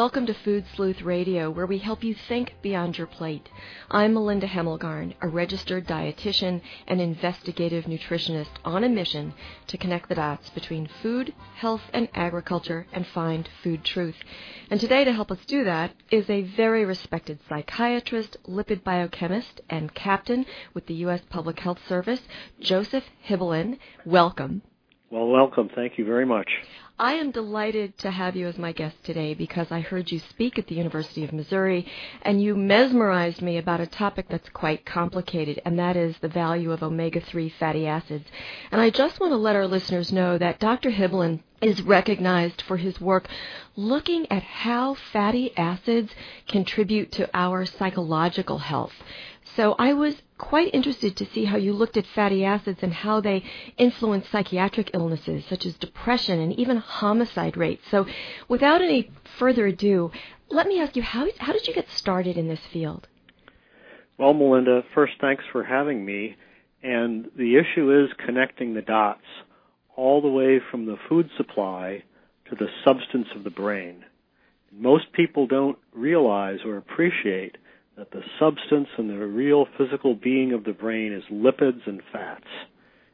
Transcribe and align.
welcome 0.00 0.24
to 0.24 0.32
Food 0.32 0.64
Sleuth 0.74 1.02
Radio, 1.02 1.50
where 1.50 1.66
we 1.66 1.76
help 1.76 2.02
you 2.02 2.14
think 2.26 2.54
beyond 2.62 2.96
your 2.96 3.06
plate. 3.06 3.50
I'm 3.90 4.14
Melinda 4.14 4.46
Hemmelgarn, 4.46 5.12
a 5.20 5.28
registered 5.28 5.86
dietitian 5.86 6.62
and 6.86 7.02
investigative 7.02 7.84
nutritionist 7.84 8.48
on 8.64 8.82
a 8.82 8.88
mission 8.88 9.34
to 9.66 9.76
connect 9.76 10.08
the 10.08 10.14
dots 10.14 10.48
between 10.48 10.88
food, 11.02 11.34
health, 11.54 11.82
and 11.92 12.08
agriculture 12.14 12.86
and 12.94 13.06
find 13.08 13.46
food 13.62 13.84
truth. 13.84 14.16
And 14.70 14.80
today, 14.80 15.04
to 15.04 15.12
help 15.12 15.30
us 15.30 15.44
do 15.44 15.64
that, 15.64 15.92
is 16.10 16.30
a 16.30 16.44
very 16.56 16.86
respected 16.86 17.38
psychiatrist, 17.46 18.38
lipid 18.48 18.82
biochemist, 18.82 19.60
and 19.68 19.94
captain 19.94 20.46
with 20.72 20.86
the 20.86 20.94
U.S. 21.04 21.20
Public 21.28 21.60
Health 21.60 21.80
Service, 21.86 22.22
Joseph 22.58 23.04
Hibbeln. 23.28 23.78
Welcome. 24.06 24.62
Well, 25.10 25.26
welcome. 25.26 25.68
Thank 25.74 25.98
you 25.98 26.06
very 26.06 26.24
much. 26.24 26.48
I 27.00 27.14
am 27.14 27.30
delighted 27.30 27.96
to 28.00 28.10
have 28.10 28.36
you 28.36 28.46
as 28.46 28.58
my 28.58 28.72
guest 28.72 29.02
today 29.04 29.32
because 29.32 29.72
I 29.72 29.80
heard 29.80 30.12
you 30.12 30.18
speak 30.18 30.58
at 30.58 30.66
the 30.66 30.74
University 30.74 31.24
of 31.24 31.32
Missouri 31.32 31.86
and 32.20 32.42
you 32.42 32.54
mesmerized 32.54 33.40
me 33.40 33.56
about 33.56 33.80
a 33.80 33.86
topic 33.86 34.26
that's 34.28 34.50
quite 34.50 34.84
complicated, 34.84 35.62
and 35.64 35.78
that 35.78 35.96
is 35.96 36.18
the 36.18 36.28
value 36.28 36.72
of 36.72 36.82
omega 36.82 37.22
3 37.22 37.48
fatty 37.48 37.86
acids. 37.86 38.28
And 38.70 38.82
I 38.82 38.90
just 38.90 39.18
want 39.18 39.32
to 39.32 39.38
let 39.38 39.56
our 39.56 39.66
listeners 39.66 40.12
know 40.12 40.36
that 40.36 40.58
Dr. 40.58 40.90
Hibbeln 40.90 41.40
is 41.62 41.80
recognized 41.80 42.60
for 42.60 42.76
his 42.76 43.00
work 43.00 43.28
looking 43.76 44.30
at 44.30 44.42
how 44.42 44.92
fatty 44.92 45.56
acids 45.56 46.12
contribute 46.48 47.12
to 47.12 47.30
our 47.32 47.64
psychological 47.64 48.58
health. 48.58 48.92
So 49.56 49.74
I 49.78 49.92
was 49.92 50.14
quite 50.38 50.74
interested 50.74 51.16
to 51.16 51.26
see 51.26 51.44
how 51.44 51.56
you 51.56 51.72
looked 51.72 51.96
at 51.96 52.06
fatty 52.06 52.44
acids 52.44 52.80
and 52.82 52.92
how 52.92 53.20
they 53.20 53.42
influence 53.76 54.28
psychiatric 54.28 54.90
illnesses 54.94 55.44
such 55.48 55.66
as 55.66 55.76
depression 55.76 56.38
and 56.40 56.52
even 56.58 56.76
homicide 56.76 57.56
rates. 57.56 57.82
So 57.90 58.06
without 58.48 58.80
any 58.80 59.10
further 59.38 59.66
ado, 59.66 60.12
let 60.48 60.66
me 60.66 60.80
ask 60.80 60.96
you 60.96 61.02
how 61.02 61.26
how 61.38 61.52
did 61.52 61.66
you 61.66 61.74
get 61.74 61.90
started 61.90 62.36
in 62.36 62.48
this 62.48 62.64
field? 62.72 63.08
Well, 64.18 64.34
Melinda, 64.34 64.82
first 64.94 65.14
thanks 65.20 65.44
for 65.52 65.64
having 65.64 66.04
me. 66.04 66.36
And 66.82 67.26
the 67.36 67.56
issue 67.56 68.04
is 68.04 68.10
connecting 68.24 68.74
the 68.74 68.82
dots 68.82 69.26
all 69.96 70.22
the 70.22 70.28
way 70.28 70.60
from 70.70 70.86
the 70.86 70.96
food 71.08 71.28
supply 71.36 72.02
to 72.48 72.54
the 72.54 72.68
substance 72.84 73.28
of 73.34 73.44
the 73.44 73.50
brain. 73.50 74.04
Most 74.72 75.12
people 75.12 75.46
don't 75.46 75.78
realize 75.92 76.58
or 76.64 76.76
appreciate 76.76 77.56
that 78.00 78.10
the 78.12 78.22
substance 78.38 78.88
and 78.96 79.10
the 79.10 79.26
real 79.26 79.66
physical 79.76 80.14
being 80.14 80.54
of 80.54 80.64
the 80.64 80.72
brain 80.72 81.12
is 81.12 81.22
lipids 81.30 81.86
and 81.86 82.00
fats. 82.10 82.46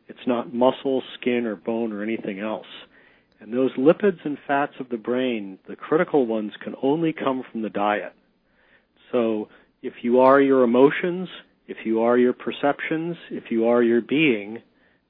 It's 0.06 0.28
not 0.28 0.54
muscle, 0.54 1.02
skin, 1.18 1.44
or 1.44 1.56
bone, 1.56 1.92
or 1.92 2.04
anything 2.04 2.38
else. 2.38 2.68
And 3.40 3.52
those 3.52 3.72
lipids 3.72 4.24
and 4.24 4.38
fats 4.46 4.74
of 4.78 4.88
the 4.88 4.96
brain, 4.96 5.58
the 5.68 5.74
critical 5.74 6.24
ones, 6.24 6.52
can 6.62 6.76
only 6.84 7.12
come 7.12 7.42
from 7.50 7.62
the 7.62 7.68
diet. 7.68 8.12
So 9.10 9.48
if 9.82 9.92
you 10.02 10.20
are 10.20 10.40
your 10.40 10.62
emotions, 10.62 11.28
if 11.66 11.78
you 11.84 12.02
are 12.02 12.16
your 12.16 12.32
perceptions, 12.32 13.16
if 13.32 13.50
you 13.50 13.66
are 13.66 13.82
your 13.82 14.00
being, 14.00 14.62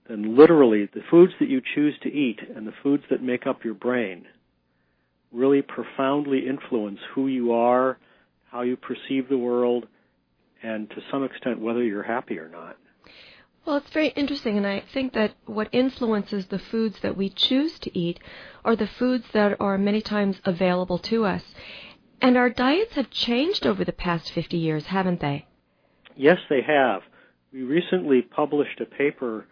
then 0.08 0.38
literally 0.38 0.88
the 0.94 1.02
foods 1.10 1.32
that 1.38 1.50
you 1.50 1.60
choose 1.74 1.94
to 2.02 2.08
eat 2.10 2.40
and 2.56 2.66
the 2.66 2.74
foods 2.82 3.02
that 3.10 3.22
make 3.22 3.46
up 3.46 3.62
your 3.62 3.74
brain 3.74 4.24
really 5.34 5.60
profoundly 5.60 6.46
influence 6.48 7.00
who 7.14 7.26
you 7.26 7.52
are 7.52 7.98
how 8.56 8.62
you 8.62 8.74
perceive 8.74 9.28
the 9.28 9.36
world, 9.36 9.86
and 10.62 10.88
to 10.88 10.96
some 11.10 11.22
extent 11.22 11.60
whether 11.60 11.84
you're 11.84 12.02
happy 12.02 12.38
or 12.38 12.48
not. 12.48 12.78
Well, 13.66 13.76
it's 13.76 13.90
very 13.90 14.08
interesting, 14.08 14.56
and 14.56 14.66
I 14.66 14.82
think 14.94 15.12
that 15.12 15.34
what 15.44 15.68
influences 15.72 16.46
the 16.46 16.58
foods 16.58 16.96
that 17.02 17.18
we 17.18 17.28
choose 17.28 17.78
to 17.80 17.98
eat 17.98 18.18
are 18.64 18.74
the 18.74 18.86
foods 18.86 19.26
that 19.34 19.60
are 19.60 19.76
many 19.76 20.00
times 20.00 20.40
available 20.46 20.98
to 21.00 21.26
us. 21.26 21.42
And 22.22 22.38
our 22.38 22.48
diets 22.48 22.94
have 22.94 23.10
changed 23.10 23.66
over 23.66 23.84
the 23.84 23.92
past 23.92 24.32
50 24.32 24.56
years, 24.56 24.86
haven't 24.86 25.20
they? 25.20 25.46
Yes, 26.16 26.38
they 26.48 26.62
have. 26.62 27.02
We 27.52 27.62
recently 27.62 28.22
published 28.22 28.80
a 28.80 28.86
paper 28.86 29.44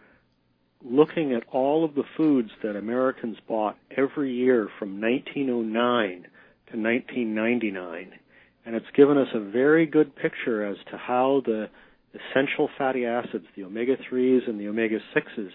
looking 0.83 1.33
at 1.33 1.43
all 1.51 1.85
of 1.85 1.93
the 1.93 2.05
foods 2.17 2.49
that 2.63 2.75
Americans 2.75 3.37
bought 3.47 3.77
every 3.95 4.33
year 4.33 4.67
from 4.79 4.99
1909 4.99 6.25
to 6.71 6.77
1999 6.77 8.19
and 8.65 8.75
it's 8.75 8.85
given 8.95 9.17
us 9.17 9.27
a 9.33 9.39
very 9.39 9.85
good 9.85 10.15
picture 10.15 10.65
as 10.65 10.77
to 10.91 10.97
how 10.97 11.41
the 11.45 11.69
essential 12.13 12.69
fatty 12.77 13.05
acids, 13.05 13.45
the 13.55 13.63
omega 13.63 13.95
3s 14.11 14.49
and 14.49 14.59
the 14.59 14.67
omega 14.67 14.99
6s, 15.15 15.49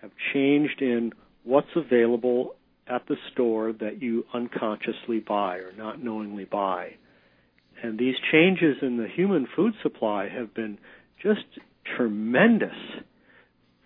have 0.00 0.10
changed 0.32 0.80
in 0.80 1.12
what's 1.42 1.68
available 1.74 2.54
at 2.86 3.06
the 3.08 3.16
store 3.32 3.72
that 3.72 4.02
you 4.02 4.24
unconsciously 4.34 5.18
buy 5.18 5.56
or 5.56 5.72
not 5.76 6.02
knowingly 6.02 6.44
buy. 6.44 6.90
And 7.82 7.98
these 7.98 8.14
changes 8.30 8.76
in 8.82 8.98
the 8.98 9.08
human 9.08 9.46
food 9.56 9.74
supply 9.82 10.28
have 10.28 10.54
been 10.54 10.78
just 11.22 11.44
tremendous. 11.96 12.76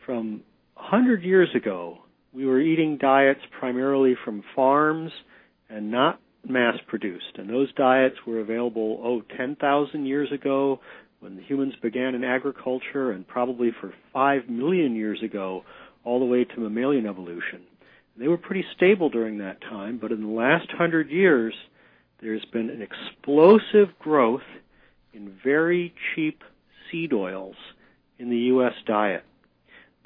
From 0.04 0.42
100 0.74 1.22
years 1.22 1.48
ago, 1.54 1.98
we 2.32 2.46
were 2.46 2.60
eating 2.60 2.98
diets 2.98 3.40
primarily 3.58 4.14
from 4.24 4.42
farms 4.54 5.12
and 5.68 5.90
not 5.90 6.20
mass 6.46 6.76
produced. 6.86 7.36
And 7.36 7.48
those 7.48 7.72
diets 7.74 8.16
were 8.26 8.40
available, 8.40 9.00
oh, 9.02 9.22
10,000 9.36 10.06
years 10.06 10.30
ago 10.32 10.80
when 11.20 11.36
the 11.36 11.42
humans 11.42 11.74
began 11.82 12.14
in 12.14 12.22
agriculture, 12.22 13.10
and 13.10 13.26
probably 13.26 13.72
for 13.80 13.92
5 14.12 14.48
million 14.48 14.94
years 14.94 15.20
ago, 15.22 15.64
all 16.04 16.20
the 16.20 16.24
way 16.24 16.44
to 16.44 16.60
mammalian 16.60 17.06
evolution. 17.06 17.62
They 18.16 18.28
were 18.28 18.36
pretty 18.36 18.64
stable 18.76 19.10
during 19.10 19.38
that 19.38 19.60
time, 19.60 19.98
but 20.00 20.12
in 20.12 20.22
the 20.22 20.28
last 20.28 20.70
hundred 20.70 21.10
years, 21.10 21.54
there's 22.20 22.44
been 22.52 22.70
an 22.70 22.82
explosive 22.82 23.96
growth 23.98 24.42
in 25.12 25.36
very 25.42 25.94
cheap 26.14 26.42
seed 26.90 27.12
oils 27.12 27.56
in 28.18 28.30
the 28.30 28.36
U.S. 28.36 28.72
diet. 28.86 29.24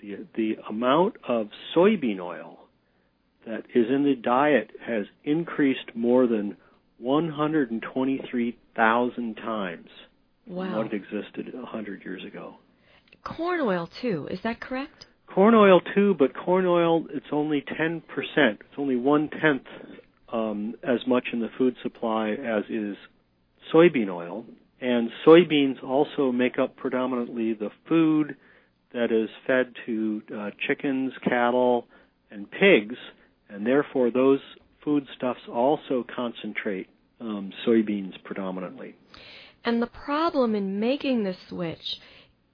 The, 0.00 0.26
the 0.34 0.56
amount 0.68 1.16
of 1.26 1.48
soybean 1.74 2.20
oil 2.20 2.58
that 3.46 3.64
is 3.74 3.86
in 3.90 4.04
the 4.04 4.14
diet 4.14 4.70
has 4.84 5.06
increased 5.24 5.94
more 5.94 6.26
than 6.26 6.58
123,000 6.98 9.34
times 9.36 9.88
wow. 10.46 10.76
what 10.78 10.92
existed 10.92 11.52
100 11.52 12.04
years 12.04 12.24
ago. 12.24 12.56
Corn 13.24 13.60
oil 13.60 13.88
too, 14.00 14.28
is 14.30 14.40
that 14.42 14.60
correct? 14.60 15.06
Corn 15.26 15.54
oil 15.54 15.80
too, 15.94 16.14
but 16.18 16.34
corn 16.34 16.66
oil 16.66 17.06
it's 17.10 17.26
only 17.32 17.62
10%. 17.62 18.02
It's 18.36 18.58
only 18.76 18.96
one 18.96 19.30
tenth 19.30 19.68
um, 20.32 20.74
as 20.82 21.06
much 21.06 21.28
in 21.32 21.38
the 21.40 21.48
food 21.56 21.76
supply 21.82 22.30
as 22.30 22.64
is 22.68 22.96
soybean 23.72 24.08
oil. 24.08 24.44
And 24.80 25.10
soybeans 25.24 25.80
also 25.82 26.32
make 26.32 26.58
up 26.58 26.76
predominantly 26.76 27.54
the 27.54 27.70
food 27.88 28.36
that 28.92 29.12
is 29.12 29.30
fed 29.46 29.74
to 29.86 30.22
uh, 30.36 30.50
chickens, 30.66 31.12
cattle, 31.24 31.86
and 32.30 32.50
pigs 32.50 32.96
and 33.52 33.66
therefore 33.66 34.10
those 34.10 34.40
foodstuffs 34.82 35.40
also 35.52 36.04
concentrate 36.14 36.88
um, 37.20 37.52
soybeans 37.66 38.14
predominantly. 38.24 38.96
And 39.64 39.80
the 39.80 39.86
problem 39.86 40.54
in 40.54 40.80
making 40.80 41.22
this 41.22 41.36
switch, 41.48 42.00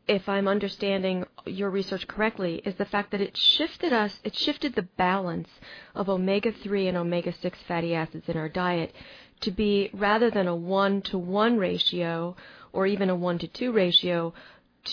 if 0.06 0.28
I'm 0.28 0.46
understanding 0.46 1.24
your 1.46 1.70
research 1.70 2.06
correctly, 2.06 2.60
is 2.64 2.74
the 2.74 2.84
fact 2.84 3.12
that 3.12 3.20
it 3.20 3.36
shifted 3.36 3.92
us, 3.92 4.20
it 4.24 4.36
shifted 4.36 4.74
the 4.74 4.82
balance 4.82 5.48
of 5.94 6.08
omega 6.08 6.52
3 6.52 6.88
and 6.88 6.96
omega 6.98 7.32
6 7.32 7.58
fatty 7.66 7.94
acids 7.94 8.28
in 8.28 8.36
our 8.36 8.48
diet 8.48 8.94
to 9.40 9.50
be 9.50 9.90
rather 9.94 10.30
than 10.30 10.48
a 10.48 10.56
1 10.56 11.02
to 11.02 11.18
1 11.18 11.58
ratio 11.58 12.36
or 12.72 12.86
even 12.86 13.08
a 13.08 13.16
1 13.16 13.38
to 13.38 13.48
2 13.48 13.72
ratio 13.72 14.34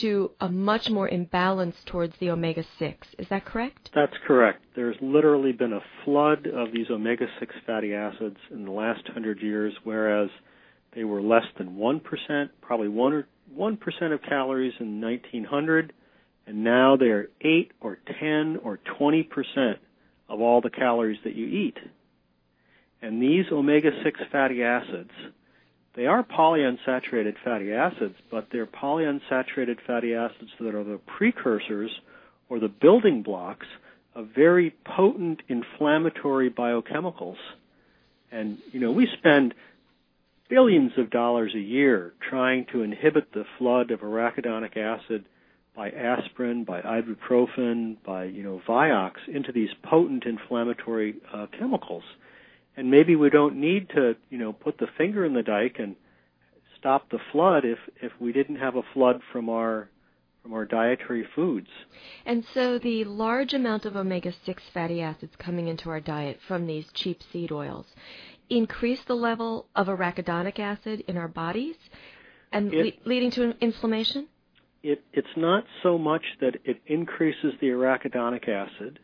to 0.01 0.31
a 0.39 0.49
much 0.49 0.89
more 0.89 1.07
imbalance 1.07 1.75
towards 1.85 2.15
the 2.19 2.29
omega 2.29 2.63
6. 2.79 3.07
Is 3.17 3.27
that 3.29 3.45
correct? 3.45 3.89
That's 3.93 4.15
correct. 4.25 4.63
There's 4.75 4.95
literally 5.01 5.51
been 5.51 5.73
a 5.73 5.81
flood 6.03 6.47
of 6.47 6.71
these 6.71 6.89
omega 6.89 7.25
6 7.39 7.55
fatty 7.65 7.93
acids 7.93 8.37
in 8.51 8.65
the 8.65 8.71
last 8.71 9.03
100 9.05 9.41
years, 9.41 9.73
whereas 9.83 10.29
they 10.93 11.03
were 11.03 11.21
less 11.21 11.45
than 11.57 11.75
1%, 11.75 12.49
probably 12.61 12.87
1 12.87 13.13
or 13.13 13.27
1% 13.57 14.13
of 14.13 14.21
calories 14.23 14.73
in 14.79 15.01
1900, 15.01 15.93
and 16.47 16.63
now 16.63 16.95
they're 16.97 17.27
8 17.41 17.71
or 17.81 17.97
10 18.19 18.57
or 18.63 18.79
20% 18.99 19.25
of 20.29 20.41
all 20.41 20.61
the 20.61 20.69
calories 20.69 21.19
that 21.23 21.35
you 21.35 21.45
eat. 21.47 21.77
And 23.01 23.21
these 23.21 23.45
omega 23.51 23.91
6 24.03 24.19
fatty 24.31 24.63
acids 24.63 25.11
they 25.95 26.07
are 26.07 26.23
polyunsaturated 26.23 27.35
fatty 27.43 27.71
acids, 27.71 28.15
but 28.29 28.47
they're 28.51 28.65
polyunsaturated 28.65 29.77
fatty 29.87 30.13
acids 30.13 30.51
that 30.59 30.75
are 30.75 30.83
the 30.83 30.99
precursors 31.17 31.91
or 32.49 32.59
the 32.59 32.67
building 32.67 33.23
blocks 33.23 33.67
of 34.13 34.29
very 34.35 34.73
potent 34.85 35.41
inflammatory 35.47 36.49
biochemicals. 36.49 37.37
And, 38.31 38.57
you 38.71 38.79
know, 38.79 38.91
we 38.91 39.07
spend 39.17 39.53
billions 40.49 40.91
of 40.97 41.09
dollars 41.09 41.53
a 41.55 41.59
year 41.59 42.13
trying 42.29 42.65
to 42.71 42.83
inhibit 42.83 43.31
the 43.33 43.45
flood 43.57 43.91
of 43.91 44.01
arachidonic 44.01 44.77
acid 44.77 45.25
by 45.75 45.89
aspirin, 45.89 46.63
by 46.63 46.81
ibuprofen, 46.81 47.97
by, 48.05 48.25
you 48.25 48.43
know, 48.43 48.61
Vioxx 48.67 49.13
into 49.33 49.51
these 49.51 49.69
potent 49.83 50.25
inflammatory 50.25 51.15
uh, 51.33 51.47
chemicals 51.57 52.03
and 52.77 52.91
maybe 52.91 53.15
we 53.15 53.29
don't 53.29 53.55
need 53.55 53.89
to, 53.89 54.15
you 54.29 54.37
know, 54.37 54.53
put 54.53 54.77
the 54.77 54.87
finger 54.97 55.25
in 55.25 55.33
the 55.33 55.43
dike 55.43 55.77
and 55.79 55.95
stop 56.77 57.09
the 57.09 57.19
flood 57.31 57.65
if 57.65 57.79
if 58.01 58.11
we 58.19 58.31
didn't 58.31 58.57
have 58.57 58.75
a 58.75 58.83
flood 58.93 59.21
from 59.31 59.49
our 59.49 59.89
from 60.43 60.53
our 60.53 60.65
dietary 60.65 61.27
foods. 61.35 61.69
And 62.25 62.45
so 62.53 62.77
the 62.77 63.03
large 63.05 63.55
amount 63.55 63.85
of 63.85 63.95
omega-6 63.95 64.57
fatty 64.71 65.01
acids 65.01 65.33
coming 65.39 65.67
into 65.67 65.89
our 65.89 65.99
diet 65.99 66.39
from 66.47 66.67
these 66.67 66.85
cheap 66.93 67.21
seed 67.33 67.51
oils 67.51 67.87
increase 68.47 68.99
the 69.07 69.15
level 69.15 69.65
of 69.75 69.87
arachidonic 69.87 70.59
acid 70.59 71.03
in 71.07 71.17
our 71.17 71.27
bodies 71.27 71.75
and 72.51 72.71
it, 72.71 72.99
le- 73.03 73.09
leading 73.09 73.31
to 73.31 73.55
inflammation? 73.59 74.27
It, 74.83 75.03
it's 75.13 75.35
not 75.35 75.65
so 75.81 75.97
much 75.97 76.23
that 76.41 76.57
it 76.63 76.79
increases 76.85 77.53
the 77.59 77.67
arachidonic 77.67 78.47
acid, 78.47 78.99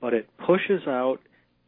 but 0.00 0.14
it 0.14 0.30
pushes 0.38 0.86
out 0.86 1.20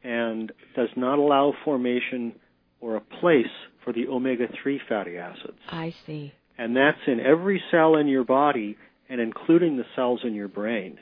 and 0.05 0.53
does 0.75 0.89
not 0.97 1.19
allow 1.19 1.55
formation 1.65 2.33
or 2.81 2.97
a 2.97 3.01
place 3.01 3.47
for 3.85 3.93
the 3.93 4.09
omega 4.09 4.47
3 4.63 4.81
fatty 4.89 5.17
acids. 5.17 5.59
I 5.69 5.95
see. 6.07 6.33
And 6.59 6.77
that's 6.77 6.99
in 7.07 7.21
every 7.21 7.63
cell 7.71 7.97
in 7.97 8.09
your 8.09 8.25
body 8.25 8.77
and 9.09 9.21
including 9.21 9.77
the 9.77 9.85
cells 9.95 10.21
in 10.25 10.35
your 10.35 10.49
brain. 10.49 10.99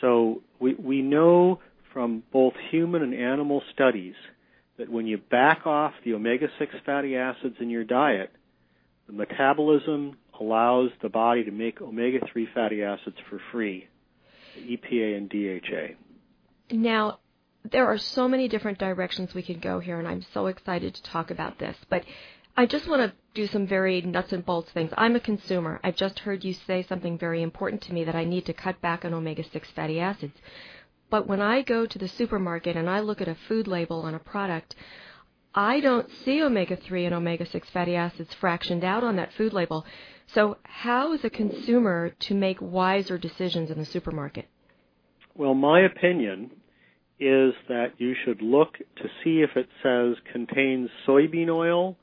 So 0.00 0.42
we, 0.60 0.74
we 0.74 1.02
know 1.02 1.60
from 1.92 2.22
both 2.32 2.54
human 2.70 3.02
and 3.02 3.14
animal 3.14 3.62
studies 3.72 4.14
that 4.78 4.90
when 4.90 5.06
you 5.06 5.18
back 5.18 5.66
off 5.66 5.92
the 6.04 6.14
omega 6.14 6.48
6 6.58 6.74
fatty 6.84 7.16
acids 7.16 7.56
in 7.60 7.70
your 7.70 7.84
diet, 7.84 8.30
the 9.06 9.12
metabolism 9.12 10.16
allows 10.38 10.90
the 11.02 11.08
body 11.08 11.44
to 11.44 11.50
make 11.50 11.80
omega 11.80 12.18
3 12.30 12.48
fatty 12.54 12.82
acids 12.82 13.16
for 13.30 13.40
free, 13.52 13.88
EPA 14.58 15.16
and 15.16 15.30
DHA. 15.30 16.74
Now, 16.76 17.20
there 17.70 17.86
are 17.86 17.98
so 17.98 18.28
many 18.28 18.48
different 18.48 18.78
directions 18.78 19.34
we 19.34 19.42
could 19.42 19.60
go 19.60 19.78
here, 19.78 19.98
and 19.98 20.08
I'm 20.08 20.24
so 20.34 20.46
excited 20.46 20.94
to 20.94 21.02
talk 21.02 21.30
about 21.30 21.58
this. 21.58 21.76
But 21.88 22.04
I 22.56 22.66
just 22.66 22.88
want 22.88 23.02
to 23.02 23.16
do 23.34 23.46
some 23.46 23.66
very 23.66 24.00
nuts 24.00 24.32
and 24.32 24.44
bolts 24.44 24.70
things. 24.72 24.90
I'm 24.96 25.16
a 25.16 25.20
consumer. 25.20 25.78
I've 25.84 25.96
just 25.96 26.20
heard 26.20 26.42
you 26.44 26.54
say 26.54 26.82
something 26.82 27.18
very 27.18 27.42
important 27.42 27.82
to 27.82 27.92
me 27.92 28.04
that 28.04 28.14
I 28.14 28.24
need 28.24 28.46
to 28.46 28.54
cut 28.54 28.80
back 28.80 29.04
on 29.04 29.12
omega 29.12 29.44
6 29.44 29.70
fatty 29.72 30.00
acids. 30.00 30.36
But 31.10 31.26
when 31.26 31.40
I 31.40 31.62
go 31.62 31.86
to 31.86 31.98
the 31.98 32.08
supermarket 32.08 32.76
and 32.76 32.88
I 32.88 33.00
look 33.00 33.20
at 33.20 33.28
a 33.28 33.36
food 33.48 33.68
label 33.68 34.00
on 34.00 34.14
a 34.14 34.18
product, 34.18 34.74
I 35.54 35.80
don't 35.80 36.10
see 36.24 36.42
omega 36.42 36.76
3 36.76 37.06
and 37.06 37.14
omega 37.14 37.46
6 37.46 37.70
fatty 37.70 37.94
acids 37.94 38.34
fractioned 38.40 38.84
out 38.84 39.04
on 39.04 39.16
that 39.16 39.32
food 39.34 39.52
label. 39.52 39.86
So, 40.28 40.56
how 40.64 41.12
is 41.12 41.24
a 41.24 41.30
consumer 41.30 42.10
to 42.20 42.34
make 42.34 42.60
wiser 42.60 43.16
decisions 43.18 43.70
in 43.70 43.78
the 43.78 43.84
supermarket? 43.84 44.48
Well, 45.34 45.54
my 45.54 45.80
opinion 45.80 46.50
is 47.18 47.54
that 47.68 47.92
you 47.98 48.14
should 48.24 48.42
look 48.42 48.74
to 48.96 49.08
see 49.24 49.42
if 49.42 49.56
it 49.56 49.68
says 49.82 50.16
contains 50.32 50.90
soybean 51.06 51.48
oil 51.48 51.96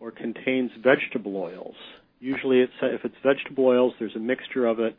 or 0.00 0.10
contains 0.10 0.70
vegetable 0.82 1.36
oils. 1.36 1.76
Usually, 2.20 2.60
it's, 2.60 2.72
if 2.80 3.04
it's 3.04 3.14
vegetable 3.22 3.66
oils, 3.66 3.92
there's 3.98 4.16
a 4.16 4.20
mixture 4.20 4.66
of 4.66 4.80
it, 4.80 4.96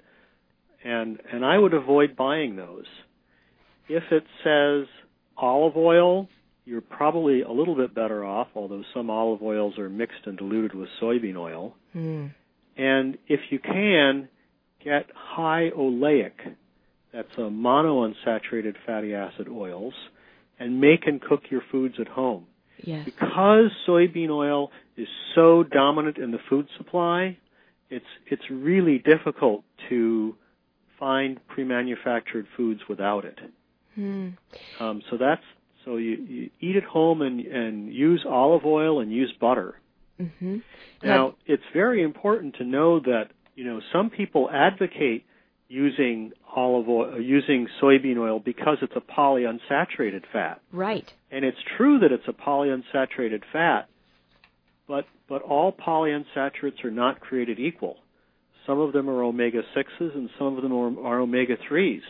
and 0.83 1.19
and 1.31 1.44
I 1.44 1.57
would 1.57 1.73
avoid 1.73 2.15
buying 2.15 2.56
those. 2.56 2.85
If 3.88 4.03
it 4.12 4.25
says 4.44 4.88
olive 5.35 5.75
oil, 5.75 6.29
you're 6.65 6.81
probably 6.81 7.41
a 7.41 7.51
little 7.51 7.75
bit 7.75 7.95
better 7.95 8.23
off, 8.23 8.47
although 8.56 8.83
some 8.94 9.09
olive 9.09 9.41
oils 9.41 9.77
are 9.79 9.89
mixed 9.89 10.25
and 10.25 10.38
diluted 10.38 10.75
with 10.75 10.89
soybean 11.01 11.38
oil. 11.38 11.75
Mm. 11.95 12.33
And 12.77 13.17
if 13.27 13.39
you 13.50 13.59
can, 13.59 14.27
get 14.83 15.07
high 15.15 15.71
oleic 15.75 16.33
that's 17.15 17.38
a 17.38 17.41
monounsaturated 17.41 18.75
fatty 18.85 19.13
acid 19.13 19.47
oils, 19.47 19.94
and 20.59 20.81
make 20.81 21.07
and 21.07 21.21
cook 21.21 21.44
your 21.50 21.62
foods 21.71 21.95
at 22.00 22.07
home. 22.07 22.45
Yes. 22.83 23.06
Because 23.06 23.71
soybean 23.88 24.29
oil 24.29 24.71
is 24.97 25.07
so 25.33 25.63
dominant 25.63 26.17
in 26.17 26.31
the 26.31 26.39
food 26.50 26.67
supply, 26.77 27.38
it's 27.89 28.06
it's 28.27 28.44
really 28.50 28.97
difficult 28.97 29.63
to 29.89 30.35
find 31.00 31.39
pre-manufactured 31.47 32.47
foods 32.57 32.81
without 32.89 33.25
it. 33.25 33.39
Hmm. 33.95 34.29
Um, 34.79 35.01
so 35.09 35.17
that's 35.17 35.44
so 35.85 35.95
you, 35.95 36.17
you 36.27 36.50
eat 36.59 36.75
at 36.75 36.83
home 36.83 37.21
and 37.21 37.39
and 37.39 37.94
use 37.94 38.25
olive 38.27 38.65
oil 38.65 39.00
and 39.00 39.12
use 39.12 39.33
butter. 39.39 39.79
Mm-hmm. 40.19 40.57
Now 41.03 41.35
it's 41.45 41.63
very 41.73 42.03
important 42.03 42.56
to 42.56 42.65
know 42.65 43.00
that 43.00 43.29
you 43.56 43.63
know 43.63 43.79
some 43.94 44.09
people 44.09 44.50
advocate 44.51 45.25
using 45.67 46.31
olive 46.56 46.88
oil, 46.88 47.13
uh, 47.13 47.17
using 47.17 47.67
soybean 47.81 48.17
oil 48.17 48.39
because 48.39 48.77
it's 48.81 48.95
a 48.95 49.01
polyunsaturated 49.01 50.23
fat. 50.31 50.62
Right. 50.71 51.12
And 51.31 51.44
it's 51.44 51.57
true 51.77 52.00
that 52.00 52.12
it's 52.12 52.27
a 52.27 52.33
polyunsaturated 52.33 53.44
fat, 53.51 53.89
but 54.88 55.06
but 55.27 55.41
all 55.41 55.71
polyunsaturates 55.71 56.83
are 56.83 56.91
not 56.91 57.19
created 57.19 57.59
equal. 57.59 57.97
Some 58.67 58.79
of 58.79 58.94
them 58.94 59.09
are 59.09 59.23
omega 59.23 59.62
6s 59.75 60.15
and 60.15 60.29
some 60.38 60.56
of 60.56 60.63
them 60.63 60.73
are, 60.73 61.07
are 61.07 61.19
omega 61.19 61.56
3s. 61.57 62.01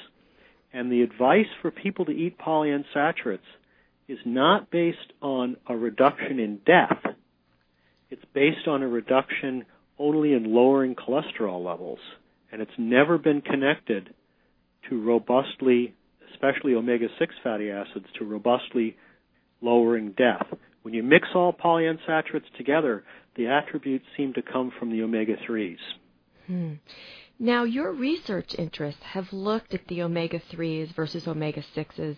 And 0.73 0.91
the 0.91 1.01
advice 1.01 1.47
for 1.61 1.71
people 1.71 2.05
to 2.05 2.11
eat 2.11 2.37
polyunsaturates 2.37 3.39
is 4.07 4.19
not 4.25 4.69
based 4.69 5.13
on 5.21 5.57
a 5.67 5.75
reduction 5.75 6.39
in 6.39 6.59
death. 6.65 6.99
It's 8.09 8.24
based 8.33 8.67
on 8.67 8.83
a 8.83 8.88
reduction 8.88 9.65
only 9.97 10.33
in 10.33 10.53
lowering 10.53 10.95
cholesterol 10.95 11.63
levels 11.63 12.00
and 12.51 12.61
it's 12.61 12.71
never 12.77 13.17
been 13.17 13.41
connected 13.41 14.13
to 14.89 15.01
robustly, 15.01 15.93
especially 16.33 16.73
omega 16.73 17.07
6 17.17 17.35
fatty 17.43 17.71
acids, 17.71 18.05
to 18.17 18.25
robustly 18.25 18.95
lowering 19.61 20.13
death. 20.17 20.45
When 20.83 20.93
you 20.93 21.03
mix 21.03 21.27
all 21.33 21.53
polyunsaturates 21.53 22.51
together, 22.57 23.03
the 23.35 23.47
attributes 23.47 24.05
seem 24.15 24.33
to 24.33 24.41
come 24.41 24.71
from 24.77 24.91
the 24.91 25.01
omega 25.01 25.35
3s. 25.47 25.77
Hmm. 26.47 26.73
Now, 27.39 27.63
your 27.63 27.91
research 27.91 28.55
interests 28.57 29.01
have 29.03 29.33
looked 29.33 29.73
at 29.73 29.87
the 29.87 30.03
omega 30.03 30.39
3s 30.39 30.95
versus 30.95 31.27
omega 31.27 31.63
6s 31.75 32.17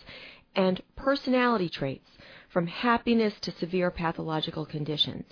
and 0.55 0.81
personality 0.95 1.69
traits 1.69 2.09
from 2.49 2.67
happiness 2.67 3.33
to 3.41 3.51
severe 3.51 3.89
pathological 3.89 4.65
conditions. 4.65 5.25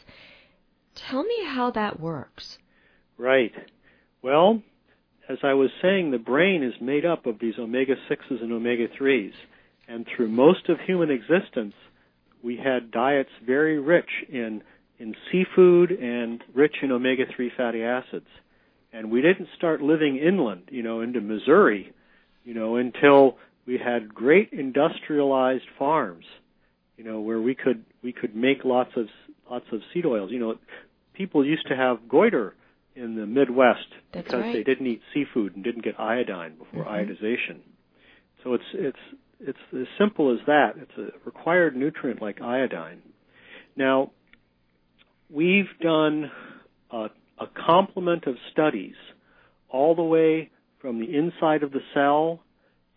Tell 0.96 1.24
me 1.24 1.46
how 1.46 1.72
that 1.72 2.00
works. 2.00 2.58
Right. 3.18 3.54
Well, 4.22 4.62
as 5.28 5.38
I 5.44 5.54
was 5.54 5.70
saying, 5.82 6.12
the 6.12 6.18
brain 6.18 6.64
is 6.64 6.74
made 6.82 7.06
up 7.06 7.26
of 7.26 7.40
these 7.40 7.56
omega 7.58 7.96
6s 8.10 8.42
and 8.42 8.52
omega 8.52 8.88
3s. 9.00 9.34
And 9.88 10.06
through 10.16 10.30
most 10.30 10.70
of 10.70 10.78
human 10.86 11.10
existence, 11.10 11.74
we 12.44 12.58
had 12.58 12.92
diets 12.92 13.30
very 13.46 13.80
rich 13.80 14.10
in, 14.30 14.62
in 15.00 15.16
seafood 15.32 15.92
and 15.92 16.44
rich 16.54 16.76
in 16.82 16.92
omega 16.92 17.24
3 17.36 17.52
fatty 17.58 17.84
acids. 17.84 18.28
And 18.94 19.12
we 19.12 19.22
didn't 19.22 19.50
start 19.58 19.82
living 19.82 20.18
inland, 20.18 20.64
you 20.70 20.84
know, 20.84 21.02
into 21.02 21.22
Missouri, 21.22 21.92
you 22.44 22.54
know, 22.54 22.76
until 22.76 23.38
we 23.66 23.78
had 23.78 24.14
great 24.14 24.52
industrialized 24.54 25.66
farms, 25.78 26.26
you 26.98 27.04
know, 27.04 27.20
where 27.20 27.42
we 27.42 27.56
could 27.56 27.84
we 28.04 28.14
could 28.14 28.36
make 28.36 28.64
lots 28.64 28.92
of 28.96 29.08
lots 29.50 29.66
of 29.74 29.82
seed 29.94 30.06
oils. 30.06 30.32
You 30.32 30.40
know, 30.40 30.56
people 31.14 31.46
used 31.46 31.68
to 31.68 31.76
have 31.76 32.08
goiter 32.08 32.54
in 32.96 33.16
the 33.16 33.26
Midwest 33.26 33.88
That's 34.14 34.26
because 34.26 34.42
right. 34.42 34.54
they 34.54 34.64
didn't 34.64 34.88
eat 34.88 35.02
seafood 35.14 35.56
and 35.56 35.64
didn't 35.64 35.84
get 35.84 36.00
iodine 36.00 36.58
before 36.58 36.86
mm-hmm. 36.86 37.12
iodization. 37.12 37.60
So 38.44 38.54
it's 38.54 38.64
it's 38.74 38.98
it's 39.40 39.60
as 39.74 39.88
simple 39.98 40.34
as 40.34 40.40
that. 40.48 40.74
It's 40.78 40.98
a 40.98 41.26
required 41.26 41.76
nutrient 41.76 42.22
like 42.22 42.42
iodine. 42.42 43.02
Now, 43.76 44.12
we've 45.30 45.68
done 45.82 46.32
a, 46.92 47.10
a 47.40 47.48
complement 47.68 48.28
of 48.28 48.36
studies 48.52 48.96
all 49.70 49.96
the 49.96 50.04
way 50.04 50.52
from 50.80 51.00
the 51.00 51.18
inside 51.18 51.64
of 51.64 51.72
the 51.72 51.82
cell 51.94 52.40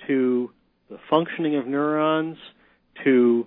to 0.07 0.51
the 0.89 0.99
functioning 1.11 1.57
of 1.57 1.67
neurons 1.67 2.37
to 3.05 3.47